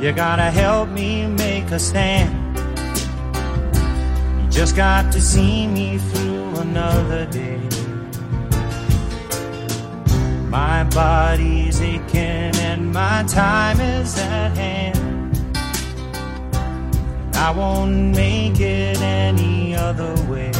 You 0.00 0.12
gotta 0.12 0.50
help 0.50 0.88
me 0.88 1.26
make 1.26 1.70
a 1.70 1.78
stand. 1.78 2.32
You 4.40 4.50
just 4.50 4.74
got 4.74 5.12
to 5.12 5.20
see 5.20 5.66
me 5.66 5.98
through 5.98 6.56
another 6.56 7.26
day. 7.26 7.60
My 10.48 10.84
body's 10.84 11.82
aching 11.82 12.56
and 12.68 12.90
my 12.90 13.24
time 13.28 13.78
is 13.78 14.18
at 14.18 14.56
hand. 14.56 15.36
I 17.34 17.50
won't 17.50 18.16
make 18.16 18.58
it 18.58 18.98
any 19.02 19.74
other 19.74 20.14
way. 20.30 20.50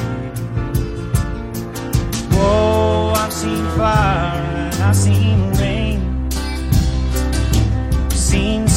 Whoa, 2.34 3.14
I've 3.16 3.32
seen 3.32 3.64
fire 3.78 4.36
and 4.36 4.82
I've 4.82 4.94
seen 4.94 5.59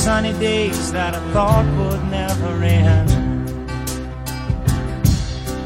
sunny 0.04 0.34
days 0.34 0.92
that 0.92 1.16
I 1.16 1.20
thought 1.32 1.66
would 1.78 2.04
never 2.12 2.62
end. 2.62 3.10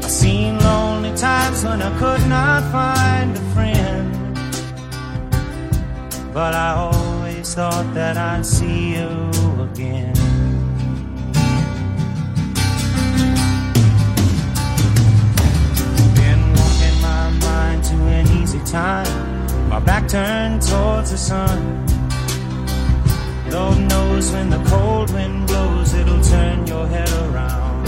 I've 0.04 0.08
seen 0.08 0.56
lonely 0.60 1.12
times 1.16 1.64
when 1.64 1.82
I 1.82 1.90
could 1.98 2.24
not 2.28 2.62
find 2.70 3.36
a 3.36 3.44
friend. 3.52 4.34
But 6.32 6.54
I 6.54 6.70
always 6.70 7.52
thought 7.52 7.92
that 7.94 8.16
I'd 8.16 8.46
see 8.46 8.94
you 8.94 9.10
again. 9.68 10.14
Been 16.14 16.42
walking 16.58 16.96
my 17.02 17.30
mind 17.42 17.82
to 17.90 17.96
an 18.18 18.28
easy 18.40 18.60
time. 18.60 19.68
My 19.68 19.80
back 19.80 20.06
turned 20.06 20.62
towards 20.62 21.10
the 21.10 21.18
sun. 21.18 21.87
Lord 23.50 23.78
knows 23.88 24.30
when 24.32 24.50
the 24.50 24.62
cold 24.64 25.10
wind 25.12 25.46
blows, 25.46 25.94
it'll 25.94 26.22
turn 26.22 26.66
your 26.66 26.86
head 26.86 27.10
around. 27.24 27.84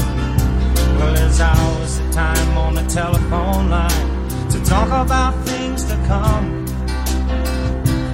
Well, 0.98 1.14
there's 1.14 1.40
hours 1.40 1.98
of 1.98 2.11
time 2.12 2.56
on 2.56 2.74
the 2.74 2.84
telephone 2.84 3.68
line 3.68 4.48
to 4.50 4.64
talk 4.64 4.88
about 4.88 5.34
things 5.44 5.84
to 5.84 5.96
come. 6.06 6.66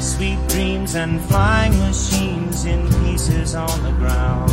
Sweet 0.00 0.38
dreams 0.48 0.94
and 0.96 1.20
flying 1.22 1.78
machines 1.78 2.64
in 2.64 2.88
pieces 3.04 3.54
on 3.54 3.82
the 3.82 3.92
ground. 3.92 4.50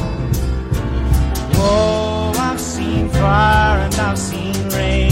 Whoa, 1.55 2.31
I've 2.35 2.59
seen 2.59 3.09
fire 3.09 3.79
and 3.79 3.95
I've 3.95 4.19
seen 4.19 4.53
rain. 4.69 5.11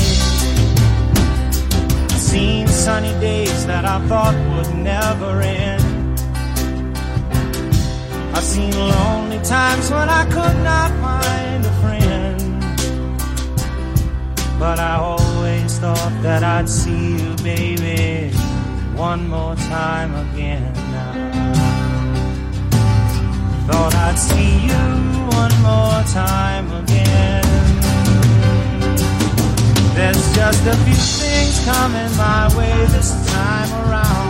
I've 2.11 2.25
seen 2.31 2.67
sunny 2.67 3.13
days 3.19 3.65
that 3.65 3.85
I 3.85 4.05
thought 4.07 4.35
would 4.55 4.75
never 4.75 5.41
end. 5.41 5.80
I've 8.33 8.43
seen 8.43 8.71
lonely 8.71 9.39
times 9.43 9.91
when 9.91 10.09
I 10.09 10.23
could 10.25 10.57
not 10.63 10.89
find 11.05 11.65
a 11.65 11.73
friend. 11.81 12.61
But 14.57 14.79
I 14.79 14.95
always 14.95 15.79
thought 15.79 16.13
that 16.23 16.43
I'd 16.43 16.69
see 16.69 17.17
you, 17.17 17.35
baby, 17.43 18.31
one 18.95 19.27
more 19.27 19.55
time 19.55 20.13
again. 20.25 20.73
Thought 23.67 23.95
I'd 23.95 24.17
see 24.17 24.51
you 24.69 24.85
one 25.41 25.55
more 25.69 26.01
time 26.13 26.71
again. 26.83 27.43
There's 29.95 30.35
just 30.35 30.65
a 30.65 30.75
few 30.85 31.01
things 31.21 31.65
coming 31.65 32.11
my 32.17 32.43
way 32.57 32.85
this 32.87 33.11
time 33.31 33.71
around 33.83 34.20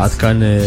ועד 0.00 0.10
כאן 0.10 0.42
אה, 0.42 0.58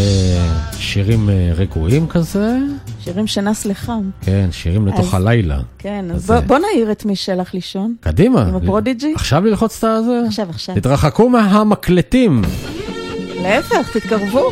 שירים 0.77 1.29
אה, 1.29 1.51
רגועים 1.55 2.07
כזה. 2.07 2.57
שירים 3.03 3.27
שנס 3.27 3.65
לחם. 3.65 4.01
כן, 4.21 4.47
שירים 4.51 4.87
לתוך 4.87 5.13
הלילה. 5.13 5.57
כן, 5.77 6.05
אז, 6.13 6.25
בוא- 6.25 6.35
אה, 6.35 6.41
בוא 6.41 6.57
נעיר 6.57 6.91
את 6.91 7.05
מי 7.05 7.15
שהלך 7.15 7.53
לישון. 7.53 7.93
קדימה. 7.99 8.41
עם 8.47 8.55
הפרודיג'י? 8.55 9.13
עכשיו 9.15 9.45
ללחוץ 9.45 9.77
את 9.77 9.83
הזה? 9.83 10.21
עכשיו, 10.27 10.47
עכשיו. 10.49 10.75
תתרחקו 10.75 11.29
מהמקלטים. 11.29 12.41
להפך, 13.43 13.97
תתקרבו. 13.97 14.51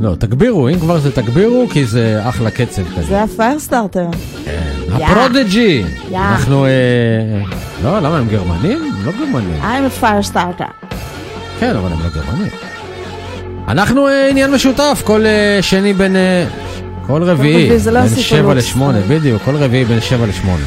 לא, 0.00 0.14
תגבירו, 0.14 0.68
אם 0.68 0.78
כבר 0.78 0.98
זה 0.98 1.12
תגבירו, 1.12 1.66
כי 1.72 1.86
זה 1.86 2.28
אחלה 2.28 2.50
קצב 2.50 2.82
כזה. 2.96 3.02
זה 3.02 3.22
ה 3.22 3.28
Firestarter. 3.28 4.06
ה 4.92 5.02
Prodigy! 5.02 5.84
יא. 6.10 6.18
אנחנו... 6.18 6.64
אה, 6.64 6.70
לא, 7.84 7.98
למה 8.00 8.18
הם 8.18 8.28
גרמנים? 8.28 8.78
הם 8.98 9.06
לא 9.06 9.12
גרמנים. 9.12 9.62
I'm 9.62 10.00
a 10.00 10.04
firestarter. 10.04 10.86
כן, 11.60 11.76
אבל 11.76 11.92
הם 11.92 11.98
לא 12.00 12.08
גרמנים. 12.14 12.69
אנחנו 13.70 14.08
אה, 14.08 14.28
עניין 14.30 14.50
משותף, 14.50 15.02
כל 15.04 15.26
אה, 15.26 15.62
שני 15.62 15.92
בין... 15.94 16.16
אה, 16.16 16.44
כל 17.06 17.22
רביעי, 17.22 17.68
לא 17.68 17.76
בין 17.76 17.96
הסיפור 17.96 18.22
שבע 18.22 18.42
לוקס. 18.42 18.56
לשמונה, 18.56 18.98
בדיוק, 19.08 19.42
כל 19.42 19.56
רביעי 19.56 19.84
בין 19.84 20.00
שבע 20.00 20.26
לשמונה. 20.26 20.64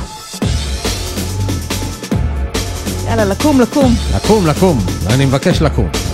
יאללה, 3.08 3.26
לקום, 3.26 3.62
לקום. 3.62 3.95
לקום, 4.16 4.47
לקום, 4.47 4.80
אני 5.10 5.26
מבקש 5.26 5.62
לקום. 5.62 6.12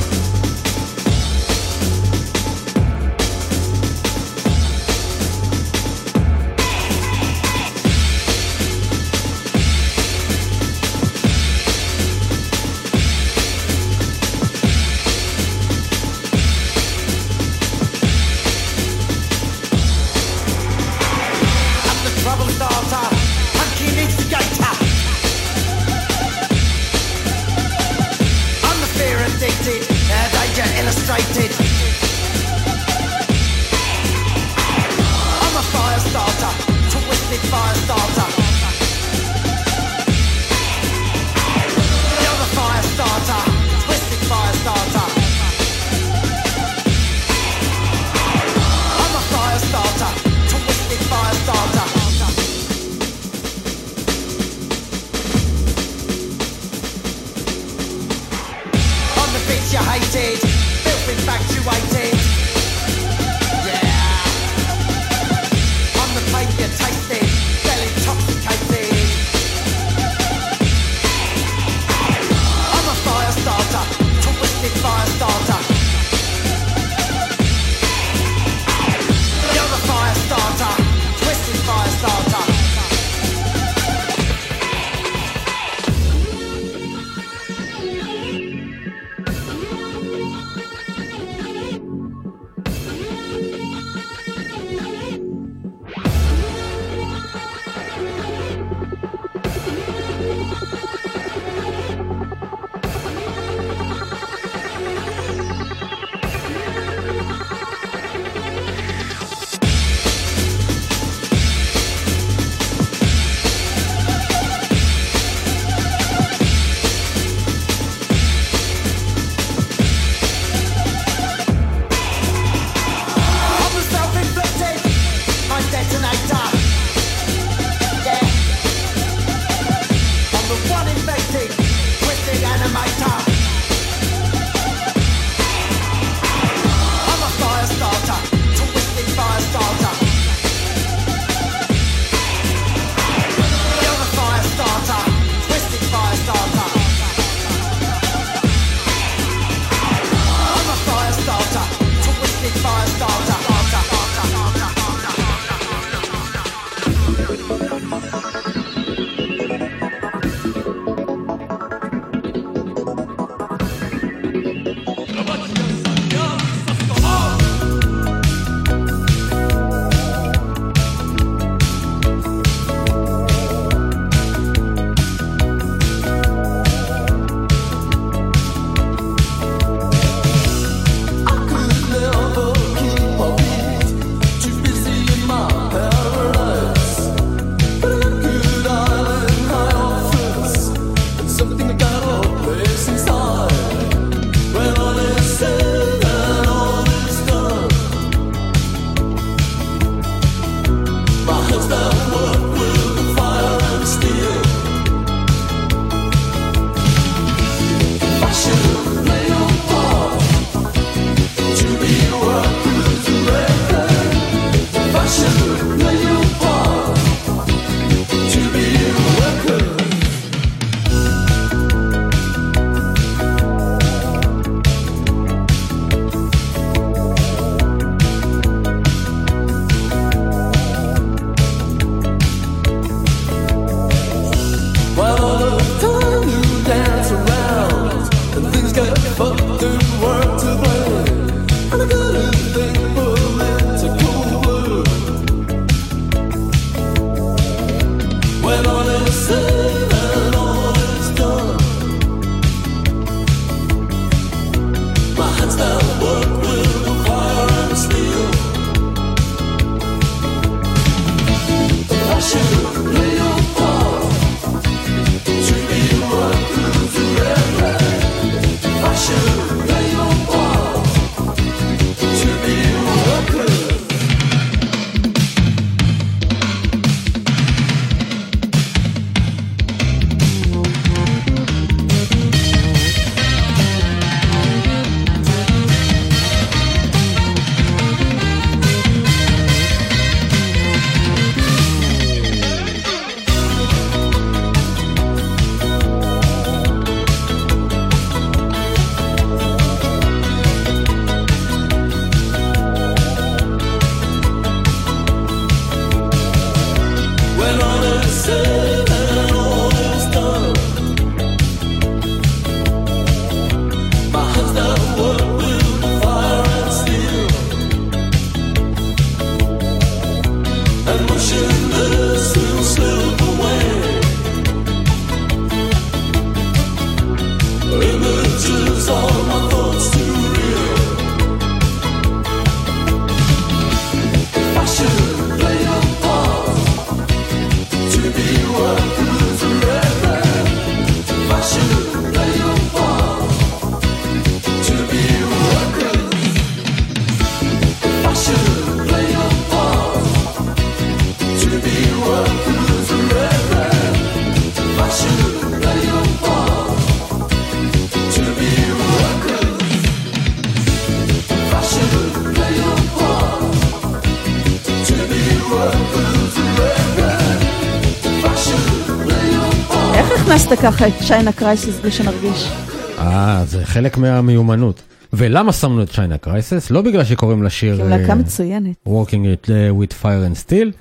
ככה 370.64 370.88
את 370.88 370.94
צ'יינה 371.08 371.32
קרייסיס 371.32 371.80
בלי 371.80 371.92
שנרגיש? 371.92 372.52
אה, 372.98 373.44
זה 373.48 373.66
חלק 373.66 373.98
מהמיומנות. 373.98 374.82
ולמה 375.14 375.54
שמנו 375.54 375.84
את 375.84 375.90
צ'יינה 375.90 376.18
קרייסס? 376.18 376.72
לא 376.72 376.82
בגלל 376.82 377.04
שקוראים 377.04 377.44
לשיר 377.44 377.78
כי 377.78 377.90
להקה 377.90 378.10
אה, 378.10 378.16
מצוינת. 378.16 378.76
Working 378.88 379.46
it 379.46 379.46
uh, 379.46 379.50
with 379.82 380.04
Fire 380.04 380.34
and 380.34 380.48
Steel, 380.48 380.72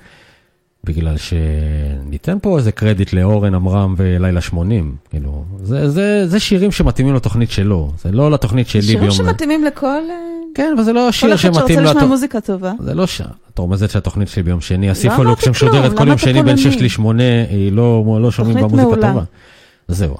בגלל 0.83 1.15
שניתן 1.17 2.37
פה 2.41 2.57
איזה 2.57 2.71
קרדיט 2.71 3.13
לאורן 3.13 3.55
עמרם 3.55 3.95
ולילה 3.97 4.41
80. 4.41 4.95
כאילו, 5.09 5.43
זה, 5.63 5.89
זה, 5.89 6.27
זה 6.27 6.39
שירים 6.39 6.71
שמתאימים 6.71 7.15
לתוכנית 7.15 7.51
שלו, 7.51 7.91
זה 8.03 8.11
לא 8.11 8.31
לתוכנית 8.31 8.67
שלי 8.67 8.81
שירים 8.81 8.99
ביום... 8.99 9.11
שמתאימים 9.11 9.63
לכל 9.63 9.87
אה, 9.87 10.15
כן, 10.55 10.73
אבל 10.75 10.83
זה 10.83 10.93
לא 10.93 11.05
כל 11.05 11.11
שיר 11.11 11.33
אחד 11.33 11.41
שרוצה 11.41 11.59
שמתאים 11.59 11.79
לשמוע. 11.79 12.05
מוזיקה 12.05 12.41
טובה. 12.41 12.73
זה 12.79 12.93
לא 12.93 13.07
ש... 13.07 13.21
את 13.53 13.59
רומזת 13.59 13.89
שהתוכנית 13.89 14.27
שלי 14.27 14.43
ביום 14.43 14.61
שני, 14.61 14.89
הסיפולוק 14.89 15.41
שמשודרת 15.41 15.97
כל 15.97 16.07
יום 16.07 16.17
שני 16.17 16.43
בין 16.43 16.57
פולני? 16.57 16.89
6 16.89 16.99
ל-8, 16.99 17.03
היא 17.49 17.71
לא, 17.71 18.19
לא 18.21 18.31
שומעים 18.31 18.55
בה 18.55 18.61
תוכנית 18.61 18.85
מוזיקה. 18.85 19.07
טובה. 19.07 19.23
זהו, 19.89 20.15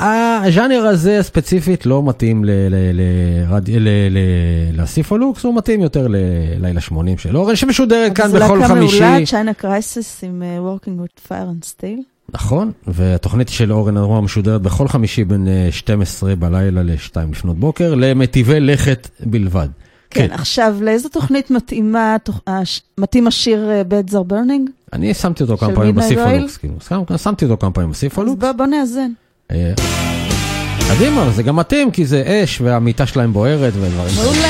הז'אנר 0.00 0.80
הזה 0.86 1.18
ספציפית 1.22 1.86
לא 1.86 2.02
מתאים 2.06 2.44
לסיפולוקס, 4.72 5.44
הוא 5.44 5.56
מתאים 5.56 5.80
יותר 5.80 6.06
ללילה 6.08 6.80
80 6.80 7.18
של 7.18 7.36
אורן, 7.36 7.56
שמשודרת 7.56 8.16
כאן 8.16 8.28
זו 8.28 8.36
בכל 8.36 8.56
להקה 8.56 8.68
חמישי. 8.68 9.00
מעולה, 9.00 9.26
צ'יינה 9.26 9.54
קרייסיס 9.54 10.24
עם 10.24 10.42
אה, 10.42 10.58
Working 10.58 11.04
with 11.04 11.28
Fire 11.28 11.30
and 11.30 11.64
Steel. 11.64 12.02
נכון, 12.34 12.72
והתוכנית 12.86 13.48
של 13.48 13.72
אורן 13.72 13.96
ארמה 13.96 14.20
משודרת 14.20 14.62
בכל 14.62 14.88
חמישי 14.88 15.24
בין 15.24 15.48
אה, 15.48 15.68
12 15.70 16.36
בלילה 16.36 16.82
ל-2 16.82 17.16
לפנות 17.30 17.56
בוקר, 17.58 17.94
למטיבי 17.94 18.60
לכת 18.60 19.08
בלבד. 19.20 19.68
כן, 20.10 20.28
עכשיו, 20.32 20.76
לאיזו 20.80 21.08
תוכנית 21.08 21.50
מתאימה, 21.50 22.16
תוכ- 22.24 22.40
הש- 22.46 22.82
מתאים 22.98 23.26
השיר 23.26 23.70
אה, 23.70 23.82
Beds 23.82 24.12
are 24.12 24.32
Burning? 24.32 24.70
אני 24.92 25.14
שמתי 25.14 25.42
אותו 25.42 25.56
כמה 25.56 25.74
פעמים 25.74 25.94
בסיפולוקס, 25.94 26.56
כאילו, 26.56 26.74
שם- 26.88 27.18
שמתי 27.18 27.44
אותו 27.44 27.56
כמה 27.60 27.70
פעמים 27.70 27.90
אז 27.90 27.96
בסיפולוקס. 27.96 28.40
בוא 28.40 28.52
בוא 28.52 28.66
נאזן. 28.66 29.10
אה, 29.50 29.72
קדימה, 30.88 31.30
זה 31.30 31.42
גם 31.42 31.56
מתאים, 31.56 31.90
כי 31.90 32.06
זה 32.06 32.40
אש 32.44 32.60
והמיטה 32.60 33.06
שלהם 33.06 33.32
בוערת 33.32 33.72
ודברים 33.76 33.92
כאלה. 34.14 34.24
מעולה. 34.24 34.48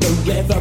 The 0.00 0.10
river 0.26 0.60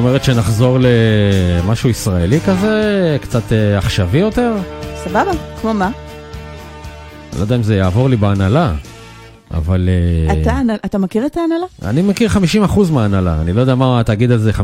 אומרת 0.00 0.24
שנחזור 0.24 0.78
למשהו 0.80 1.88
ישראלי 1.90 2.40
כזה? 2.40 3.16
קצת 3.22 3.52
אה, 3.52 3.78
עכשווי 3.78 4.18
יותר? 4.20 4.56
סבבה, 5.04 5.30
כמו 5.60 5.74
מה? 5.74 5.90
לא 7.36 7.40
יודע 7.40 7.56
אם 7.56 7.62
זה 7.62 7.76
יעבור 7.76 8.08
לי 8.08 8.16
בהנהלה, 8.16 8.72
אבל... 9.54 9.88
אה, 10.28 10.42
אתה, 10.42 10.60
אתה 10.84 10.98
מכיר 10.98 11.26
את 11.26 11.36
ההנהלה? 11.36 11.66
אני 11.82 12.02
מכיר 12.02 12.30
50% 12.66 12.92
מההנהלה, 12.92 13.40
אני 13.40 13.52
לא 13.52 13.60
יודע 13.60 13.74
מה 13.74 14.02
תגיד 14.06 14.30
על 14.32 14.38
זה 14.38 14.50
50% 14.50 14.60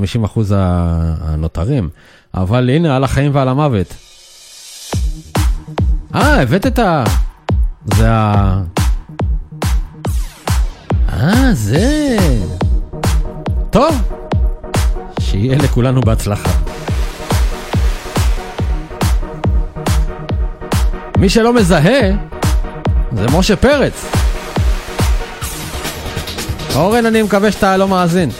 ה- 0.55 1.15
הנותרים, 1.21 1.89
אבל 2.35 2.71
הנה, 2.71 2.97
על 2.97 3.05
החיים 3.05 3.31
ועל 3.35 3.49
המוות. 3.49 3.95
אה, 6.15 6.43
הבאת 6.43 6.67
את 6.67 6.79
ה... 6.79 7.05
זה 7.95 8.11
ה... 8.11 8.61
אה, 11.13 11.51
זה... 11.53 12.17
טוב, 13.71 14.03
שיהיה 15.37 15.57
לכולנו 15.57 16.01
בהצלחה. 16.01 16.51
מי 21.19 21.29
שלא 21.29 21.53
מזהה, 21.53 22.01
זה 23.13 23.27
משה 23.39 23.57
פרץ. 23.57 24.07
אורן, 26.75 27.07
אני 27.07 27.23
מקווה 27.23 27.53
שאתה 27.53 27.77
לא 27.77 27.89
מאזין. 27.89 28.31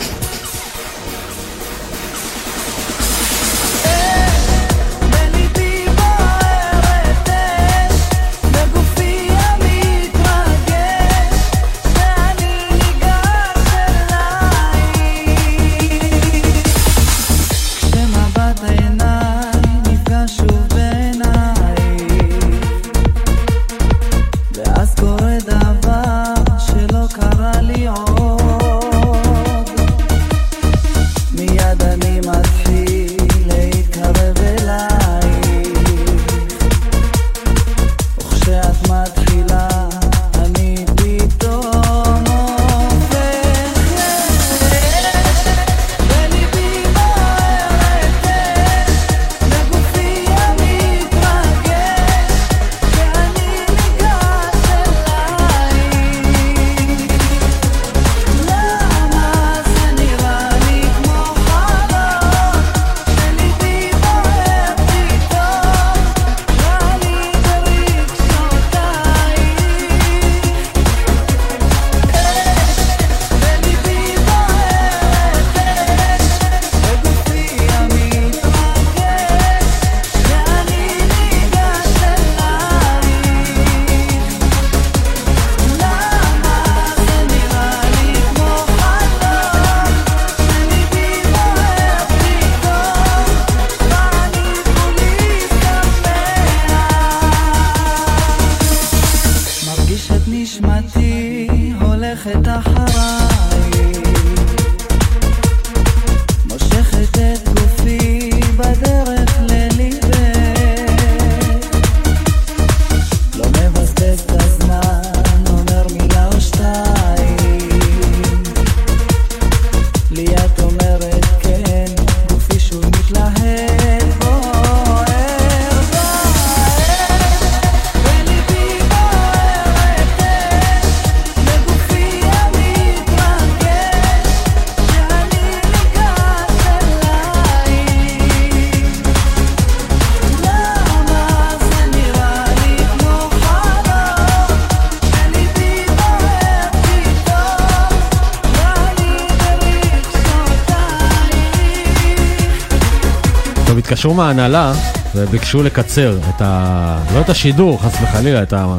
התקשרו 154.07 154.15
מההנהלה 154.15 154.73
וביקשו 155.15 155.63
לקצר 155.63 156.19
את 156.29 156.43
ה... 156.43 156.99
לא 157.15 157.21
את 157.21 157.29
השידור, 157.29 157.83
חס 157.83 157.95
וחלילה, 158.03 158.43
את 158.43 158.53
ה... 158.53 158.77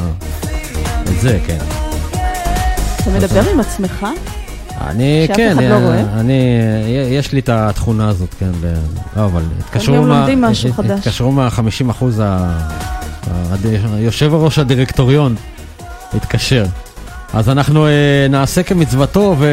את 1.03 1.19
זה, 1.21 1.39
כן. 1.47 1.57
אתה 3.01 3.09
מדבר 3.09 3.49
עם 3.49 3.59
עצמך? 3.59 4.05
אני, 4.87 5.27
כן, 5.35 5.57
לא 5.57 5.75
אה? 5.91 6.03
אני, 6.19 6.33
יש 7.11 7.31
לי 7.33 7.39
את 7.39 7.49
התכונה 7.49 8.09
הזאת, 8.09 8.35
כן. 8.39 8.51
לא, 9.17 9.25
אבל 9.25 9.41
התקשרו 9.59 10.01
מה... 10.01 10.19
לומדים 10.19 10.41
משהו 10.41 10.69
הת- 10.69 10.75
חדש. 10.75 10.99
התקשרו 10.99 11.31
מה-50 11.31 11.91
אחוז, 11.91 12.21
ה... 12.25 12.59
יושב 13.97 14.33
ראש 14.33 14.59
הדירקטוריון 14.59 15.35
התקשר. 16.13 16.65
אז 17.33 17.49
אנחנו 17.49 17.87
אה, 17.87 17.91
נעשה 18.29 18.63
כמצוותו 18.63 19.35
ו... 19.39 19.45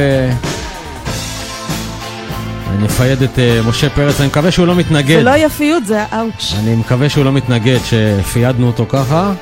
נפייד 2.80 3.22
את 3.22 3.38
אה, 3.38 3.60
משה 3.68 3.90
פרץ, 3.90 4.20
אני 4.20 4.28
מקווה 4.28 4.50
שהוא 4.50 4.66
לא 4.66 4.74
מתנגד. 4.74 5.16
זה 5.16 5.22
לא 5.22 5.36
יפיות, 5.36 5.86
זה 5.86 6.02
האאוץ'. 6.02 6.54
אני 6.58 6.74
מקווה 6.74 7.08
שהוא 7.08 7.24
לא 7.24 7.32
מתנגד 7.32 7.78
שפיידנו 7.84 8.66
אותו 8.66 8.86
ככה. 8.88 9.32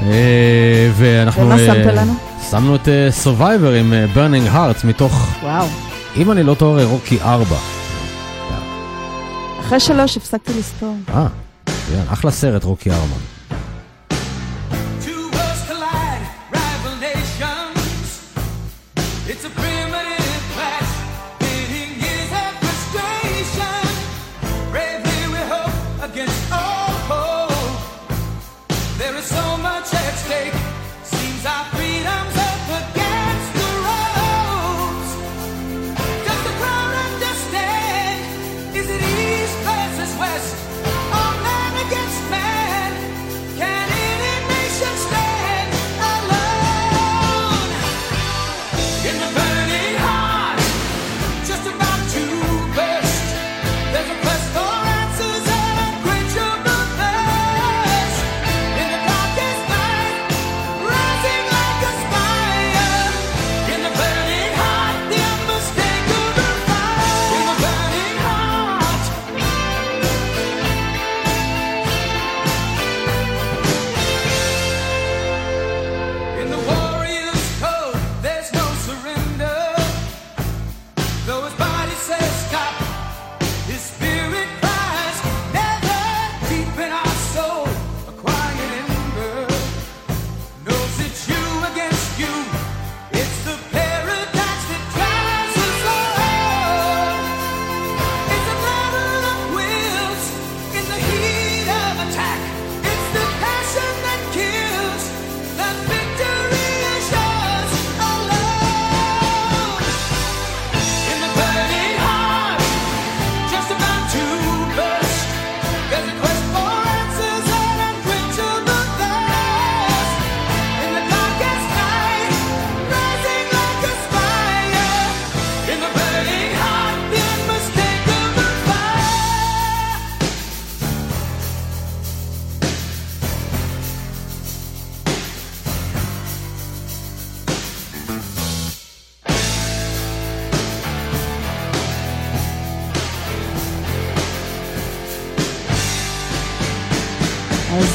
אה, 0.00 0.90
ואנחנו... 0.94 1.42
ומה 1.42 1.54
אה, 1.54 1.66
שמת 1.66 1.94
לנו? 1.94 2.14
שמנו 2.50 2.76
את 2.76 2.88
Survivor 3.10 3.72
עם 3.72 3.94
Burning 4.14 4.46
Heart 4.50 4.84
מתוך, 4.84 5.28
וואו. 5.42 5.66
אם 6.16 6.30
אני 6.30 6.42
לא 6.42 6.54
טועה, 6.54 6.84
רוקי 6.84 7.18
4. 7.22 7.56
אחרי 9.60 9.80
שלוש 9.80 10.16
הפסקתי 10.16 10.52
לספור. 10.58 10.96
אה, 11.14 11.26
אחלה 12.12 12.30
סרט 12.30 12.64
רוקי 12.64 12.90
4. 12.90 13.02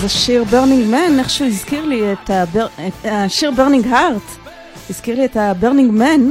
אז 0.03 0.15
השיר 0.15 0.43
Burning 0.43 0.87
Man, 0.89 1.19
איכשהו 1.19 1.45
הזכיר 1.47 1.85
לי 1.85 2.13
את, 2.13 2.29
הבר... 2.29 2.67
השיר 3.03 3.51
Burning 3.51 3.87
Heart, 3.87 4.21
הזכיר 4.89 5.15
לי 5.15 5.25
את 5.25 5.37
ה 5.37 5.44
Burning 5.44 5.91
Man, 5.91 6.29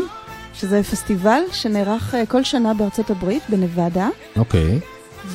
שזה 0.54 0.82
פסטיבל 0.82 1.40
שנערך 1.52 2.14
אה, 2.14 2.26
כל 2.26 2.44
שנה 2.44 2.74
בארצות 2.74 3.10
הברית, 3.10 3.42
בנבדה, 3.48 4.08
אוקיי. 4.36 4.78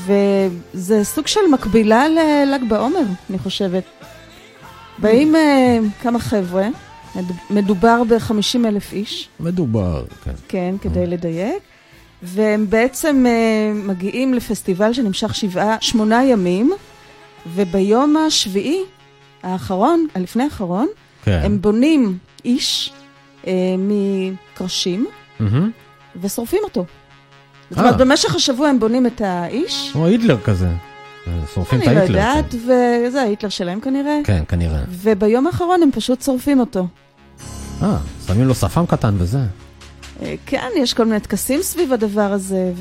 וזה 0.06 1.04
סוג 1.04 1.28
של 1.28 1.40
מקבילה 1.52 2.08
לל"ג 2.08 2.70
בעומר, 2.70 3.00
אני 3.30 3.40
חושבת. 3.40 3.84
באים 5.00 5.36
אה, 5.36 5.78
כמה 6.02 6.20
חבר'ה, 6.20 6.68
מד- 7.16 7.24
מדובר 7.50 8.04
ב-50 8.04 8.68
אלף 8.68 8.94
איש, 8.94 9.30
מדובר, 9.40 10.04
כן. 10.24 10.32
כן, 10.48 10.76
כדי 10.82 11.08
לדייק, 11.08 11.64
והם 12.24 12.66
בעצם 12.70 13.26
אה, 13.28 13.32
מגיעים 13.74 14.34
לפסטיבל 14.34 14.94
שנמשך 14.94 15.36
שבעה, 15.36 15.76
שמונה 15.82 16.24
ימים, 16.26 16.72
וביום 17.54 18.18
השביעי, 18.18 18.82
האחרון, 19.44 20.08
הלפני 20.16 20.44
האחרון, 20.44 20.88
כן. 21.24 21.42
הם 21.44 21.62
בונים 21.62 22.18
איש 22.46 22.94
אה, 23.48 23.54
מקרשים 23.78 25.08
מהמם. 25.40 25.72
ושורפים 26.22 26.60
אותו. 26.64 26.86
זאת 27.70 27.80
אה. 27.80 27.84
אומרת, 27.84 27.98
במשך 27.98 28.36
השבוע 28.36 28.68
הם 28.68 28.80
בונים 28.80 29.06
את 29.06 29.22
האיש, 29.22 29.90
כמו 29.94 30.06
היטלר 30.06 30.38
כזה. 30.42 30.70
שורפים 31.54 31.82
את 31.82 31.88
אני 31.88 31.96
לא 31.96 32.00
ההיטלר. 32.00 32.18
יודעת. 32.18 32.56
וזה 33.08 33.22
ההיטלר 33.22 33.50
שלהם 33.50 33.80
כנראה, 33.80 34.20
כן, 34.24 34.44
כנראה. 34.48 34.80
וביום 34.90 35.48
האחרון 35.48 35.84
הם 35.84 35.90
פשוט 35.92 36.22
שורפים 36.22 36.60
אותו. 36.60 36.88
אה, 37.84 37.98
שמים 38.28 38.48
לו 38.48 38.56
שפם 38.56 38.86
קטן 38.86 39.16
וזה. 39.18 39.40
אה, 40.22 40.36
כן, 40.46 40.68
יש 40.78 40.94
כל 40.94 41.06
מיני 41.06 41.20
טקסים 41.20 41.62
סביב 41.62 41.94
הדבר 41.94 42.32
הזה, 42.34 42.72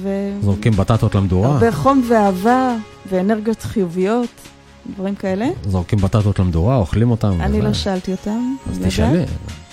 זורקים 0.42 0.72
בטטות 0.72 1.14
למדורה. 1.14 1.48
והרבה 1.48 1.72
חום 1.72 2.02
ואהבה, 2.08 2.76
ואנרגיות 3.08 3.62
חיוביות, 3.62 4.28
דברים 4.94 5.14
כאלה. 5.14 5.48
זורקים 5.68 5.98
בטטות 5.98 6.38
למדורה, 6.38 6.76
אוכלים 6.76 7.10
אותם. 7.10 7.40
אני 7.40 7.58
וזה. 7.58 7.68
לא 7.68 7.74
שאלתי 7.74 8.12
אותם. 8.12 8.56
אז 8.70 8.78
אני 8.78 8.88
תשאלי. 8.88 9.24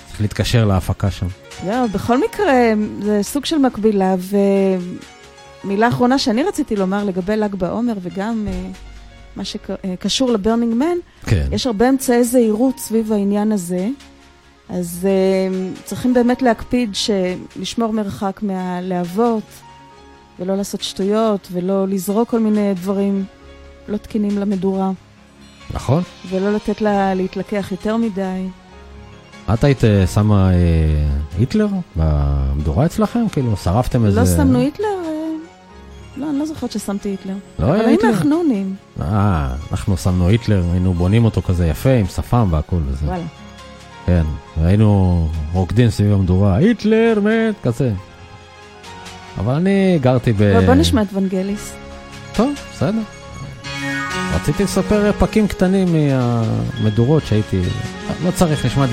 צריך 0.07 0.21
להתקשר 0.21 0.65
להפקה 0.65 1.11
שם. 1.11 1.27
זהו, 1.65 1.87
בכל 1.89 2.23
מקרה, 2.23 2.53
זה 3.01 3.19
סוג 3.23 3.45
של 3.45 3.57
מקבילה, 3.57 4.15
ומילה 5.63 5.87
אחרונה 5.87 6.19
שאני 6.19 6.43
רציתי 6.43 6.75
לומר 6.75 7.03
לגבי 7.03 7.37
ל"ג 7.37 7.55
בעומר, 7.55 7.93
וגם 8.01 8.47
אה, 8.47 8.69
מה 9.35 9.43
שקשור 9.45 10.31
ל 10.31 10.36
Burning 10.36 10.73
Man, 10.73 10.97
כן. 11.25 11.47
יש 11.51 11.67
הרבה 11.67 11.89
אמצעי 11.89 12.23
זהירות 12.23 12.79
סביב 12.79 13.13
העניין 13.13 13.51
הזה, 13.51 13.87
אז 14.69 15.07
אה, 15.09 15.73
צריכים 15.83 16.13
באמת 16.13 16.41
להקפיד 16.41 16.95
לשמור 17.55 17.93
מרחק 17.93 18.39
מהלהבות, 18.41 19.43
ולא 20.39 20.55
לעשות 20.55 20.81
שטויות, 20.81 21.47
ולא 21.51 21.87
לזרוק 21.87 22.29
כל 22.29 22.39
מיני 22.39 22.73
דברים 22.73 23.25
לא 23.87 23.97
תקינים 23.97 24.37
למדורה, 24.37 24.91
נכון? 25.71 26.03
ולא 26.29 26.53
לתת 26.53 26.81
לה 26.81 27.13
להתלקח 27.13 27.67
יותר 27.71 27.97
מדי. 27.97 28.47
את 29.53 29.63
היית 29.63 29.83
אה, 29.83 30.07
שמה 30.07 30.51
אה, 30.53 30.55
היטלר 31.37 31.67
במדורה 31.95 32.85
אצלכם? 32.85 33.29
כאילו, 33.31 33.57
שרפתם 33.57 34.05
איזה... 34.05 34.19
לא 34.19 34.25
שמנו 34.25 34.59
היטלר? 34.59 34.85
אה, 35.05 35.13
לא, 36.17 36.29
אני 36.29 36.39
לא 36.39 36.45
זוכרת 36.45 36.71
ששמתי 36.71 37.09
היטלר. 37.09 37.33
לא 37.59 37.65
אבל 37.65 37.73
היה 37.73 37.85
היינו 37.85 37.91
היטלר? 37.91 38.15
חנונים. 38.15 38.75
אה, 39.01 39.55
אנחנו 39.71 39.97
שמנו 39.97 40.27
היטלר, 40.27 40.63
היינו 40.71 40.93
בונים 40.93 41.25
אותו 41.25 41.41
כזה 41.41 41.67
יפה, 41.67 41.89
עם 41.89 42.05
שפם 42.05 42.47
והכל 42.51 42.79
וזה. 42.87 43.05
וואלה. 43.05 43.23
כן, 44.05 44.23
והיינו 44.57 45.27
רוקדים 45.53 45.89
סביב 45.89 46.13
המדורה, 46.13 46.55
היטלר 46.55 47.19
מת, 47.23 47.55
כזה. 47.63 47.93
אבל 49.37 49.53
אני 49.53 49.99
גרתי 50.01 50.33
ב... 50.33 50.41
אבל 50.41 50.65
בוא 50.65 50.73
נשמע 50.73 51.01
את 51.01 51.07
ונגליס. 51.13 51.73
טוב, 52.33 52.53
בסדר. 52.73 53.01
רציתי 54.35 54.63
לספר 54.63 55.11
פרקים 55.19 55.47
קטנים 55.47 55.87
מהמדורות 55.93 57.25
שהייתי... 57.25 57.61
לא 58.25 58.31
צריך, 58.31 58.65
נשמע 58.65 58.85
את 58.85 58.89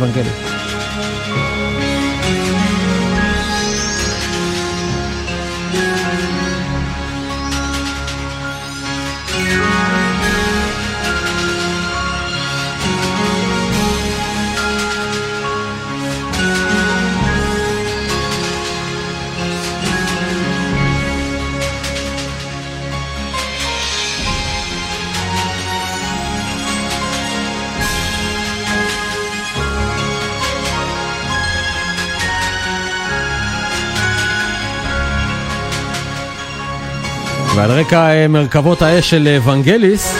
ועל 37.56 37.70
רקע 37.70 38.10
אה, 38.10 38.28
מרכבות 38.28 38.82
האש 38.82 39.10
של 39.10 39.28
אה, 39.44 39.50
ונגליס, 39.50 40.14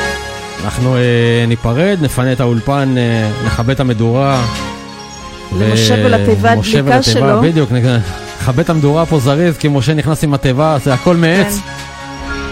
אנחנו 0.64 0.96
אה, 0.96 1.00
ניפרד, 1.48 1.96
נפנה 2.02 2.32
את 2.32 2.40
האולפן, 2.40 2.94
נכבה 3.46 3.72
את 3.72 3.80
המדורה. 3.80 4.42
למשה 5.58 5.94
ו- 5.94 6.02
ולתיבה, 6.04 6.50
שלו. 7.02 7.40
בדיוק, 7.42 7.70
נכבה 8.40 8.62
את 8.62 8.70
המדורה 8.70 9.06
פה 9.06 9.18
זריז, 9.20 9.56
כי 9.56 9.68
משה 9.68 9.94
נכנס 9.94 10.24
עם 10.24 10.34
התיבה, 10.34 10.76
זה 10.84 10.94
הכל 10.94 11.16
מעץ. 11.16 11.58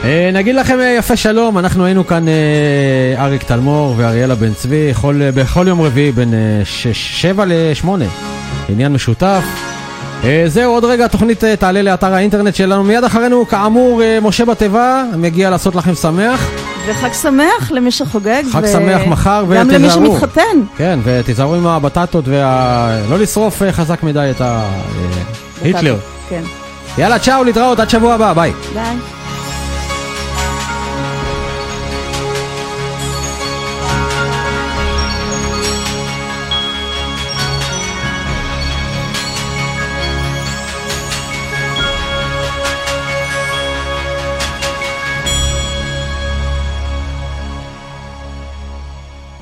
כן. 0.02 0.30
נגיד 0.32 0.54
לכם 0.54 0.78
יפה 0.98 1.16
שלום, 1.16 1.58
אנחנו 1.58 1.84
היינו 1.84 2.06
כאן 2.06 2.24
אריק 3.18 3.42
תלמור 3.42 3.94
ואריאלה 3.96 4.34
בן 4.34 4.54
צבי, 4.54 4.94
כל, 4.94 5.20
אה, 5.22 5.32
בכל 5.32 5.64
יום 5.68 5.80
רביעי 5.82 6.12
בין 6.12 6.34
אה, 6.34 6.38
שש- 6.64 7.22
שבע 7.22 7.44
לשמונה, 7.48 8.04
עניין 8.68 8.92
משותף. 8.92 9.44
אה, 10.24 10.44
זהו, 10.46 10.72
עוד 10.72 10.84
רגע 10.84 11.04
התוכנית 11.04 11.44
אה, 11.44 11.56
תעלה 11.56 11.82
לאתר 11.82 12.14
האינטרנט 12.14 12.54
שלנו, 12.54 12.84
מיד 12.84 13.04
אחרינו 13.04 13.46
כאמור 13.48 14.02
אה, 14.02 14.18
משה 14.22 14.44
בתיבה, 14.44 15.04
מגיע 15.16 15.50
לעשות 15.50 15.74
לכם 15.74 15.94
שמח. 15.94 16.50
וחג 16.86 17.12
שמח 17.12 17.70
למי 17.70 17.90
שחוגג. 17.90 18.42
חג 18.52 18.60
ו- 18.64 18.68
שמח 18.72 19.00
מחר, 19.06 19.44
גם 19.56 19.70
למי 19.70 19.86
ותיזהרו. 19.86 20.06
שמתחתן. 20.06 20.60
כן, 20.76 20.98
ותיזהרו 21.04 21.54
עם 21.54 21.66
הבטטות 21.66 22.24
וה... 22.28 22.98
לא 23.10 23.18
לשרוף 23.18 23.62
חזק 23.70 24.02
מדי 24.02 24.28
את 24.30 24.40
ה... 24.40 24.68
היטלר. 25.62 25.96
כן. 26.28 26.42
יאללה, 26.98 27.18
צ'או, 27.18 27.44
להתראות, 27.44 27.80
עד 27.80 27.90
שבוע 27.90 28.14
הבא, 28.14 28.32
ביי. 28.32 28.52
ביי. 28.74 29.17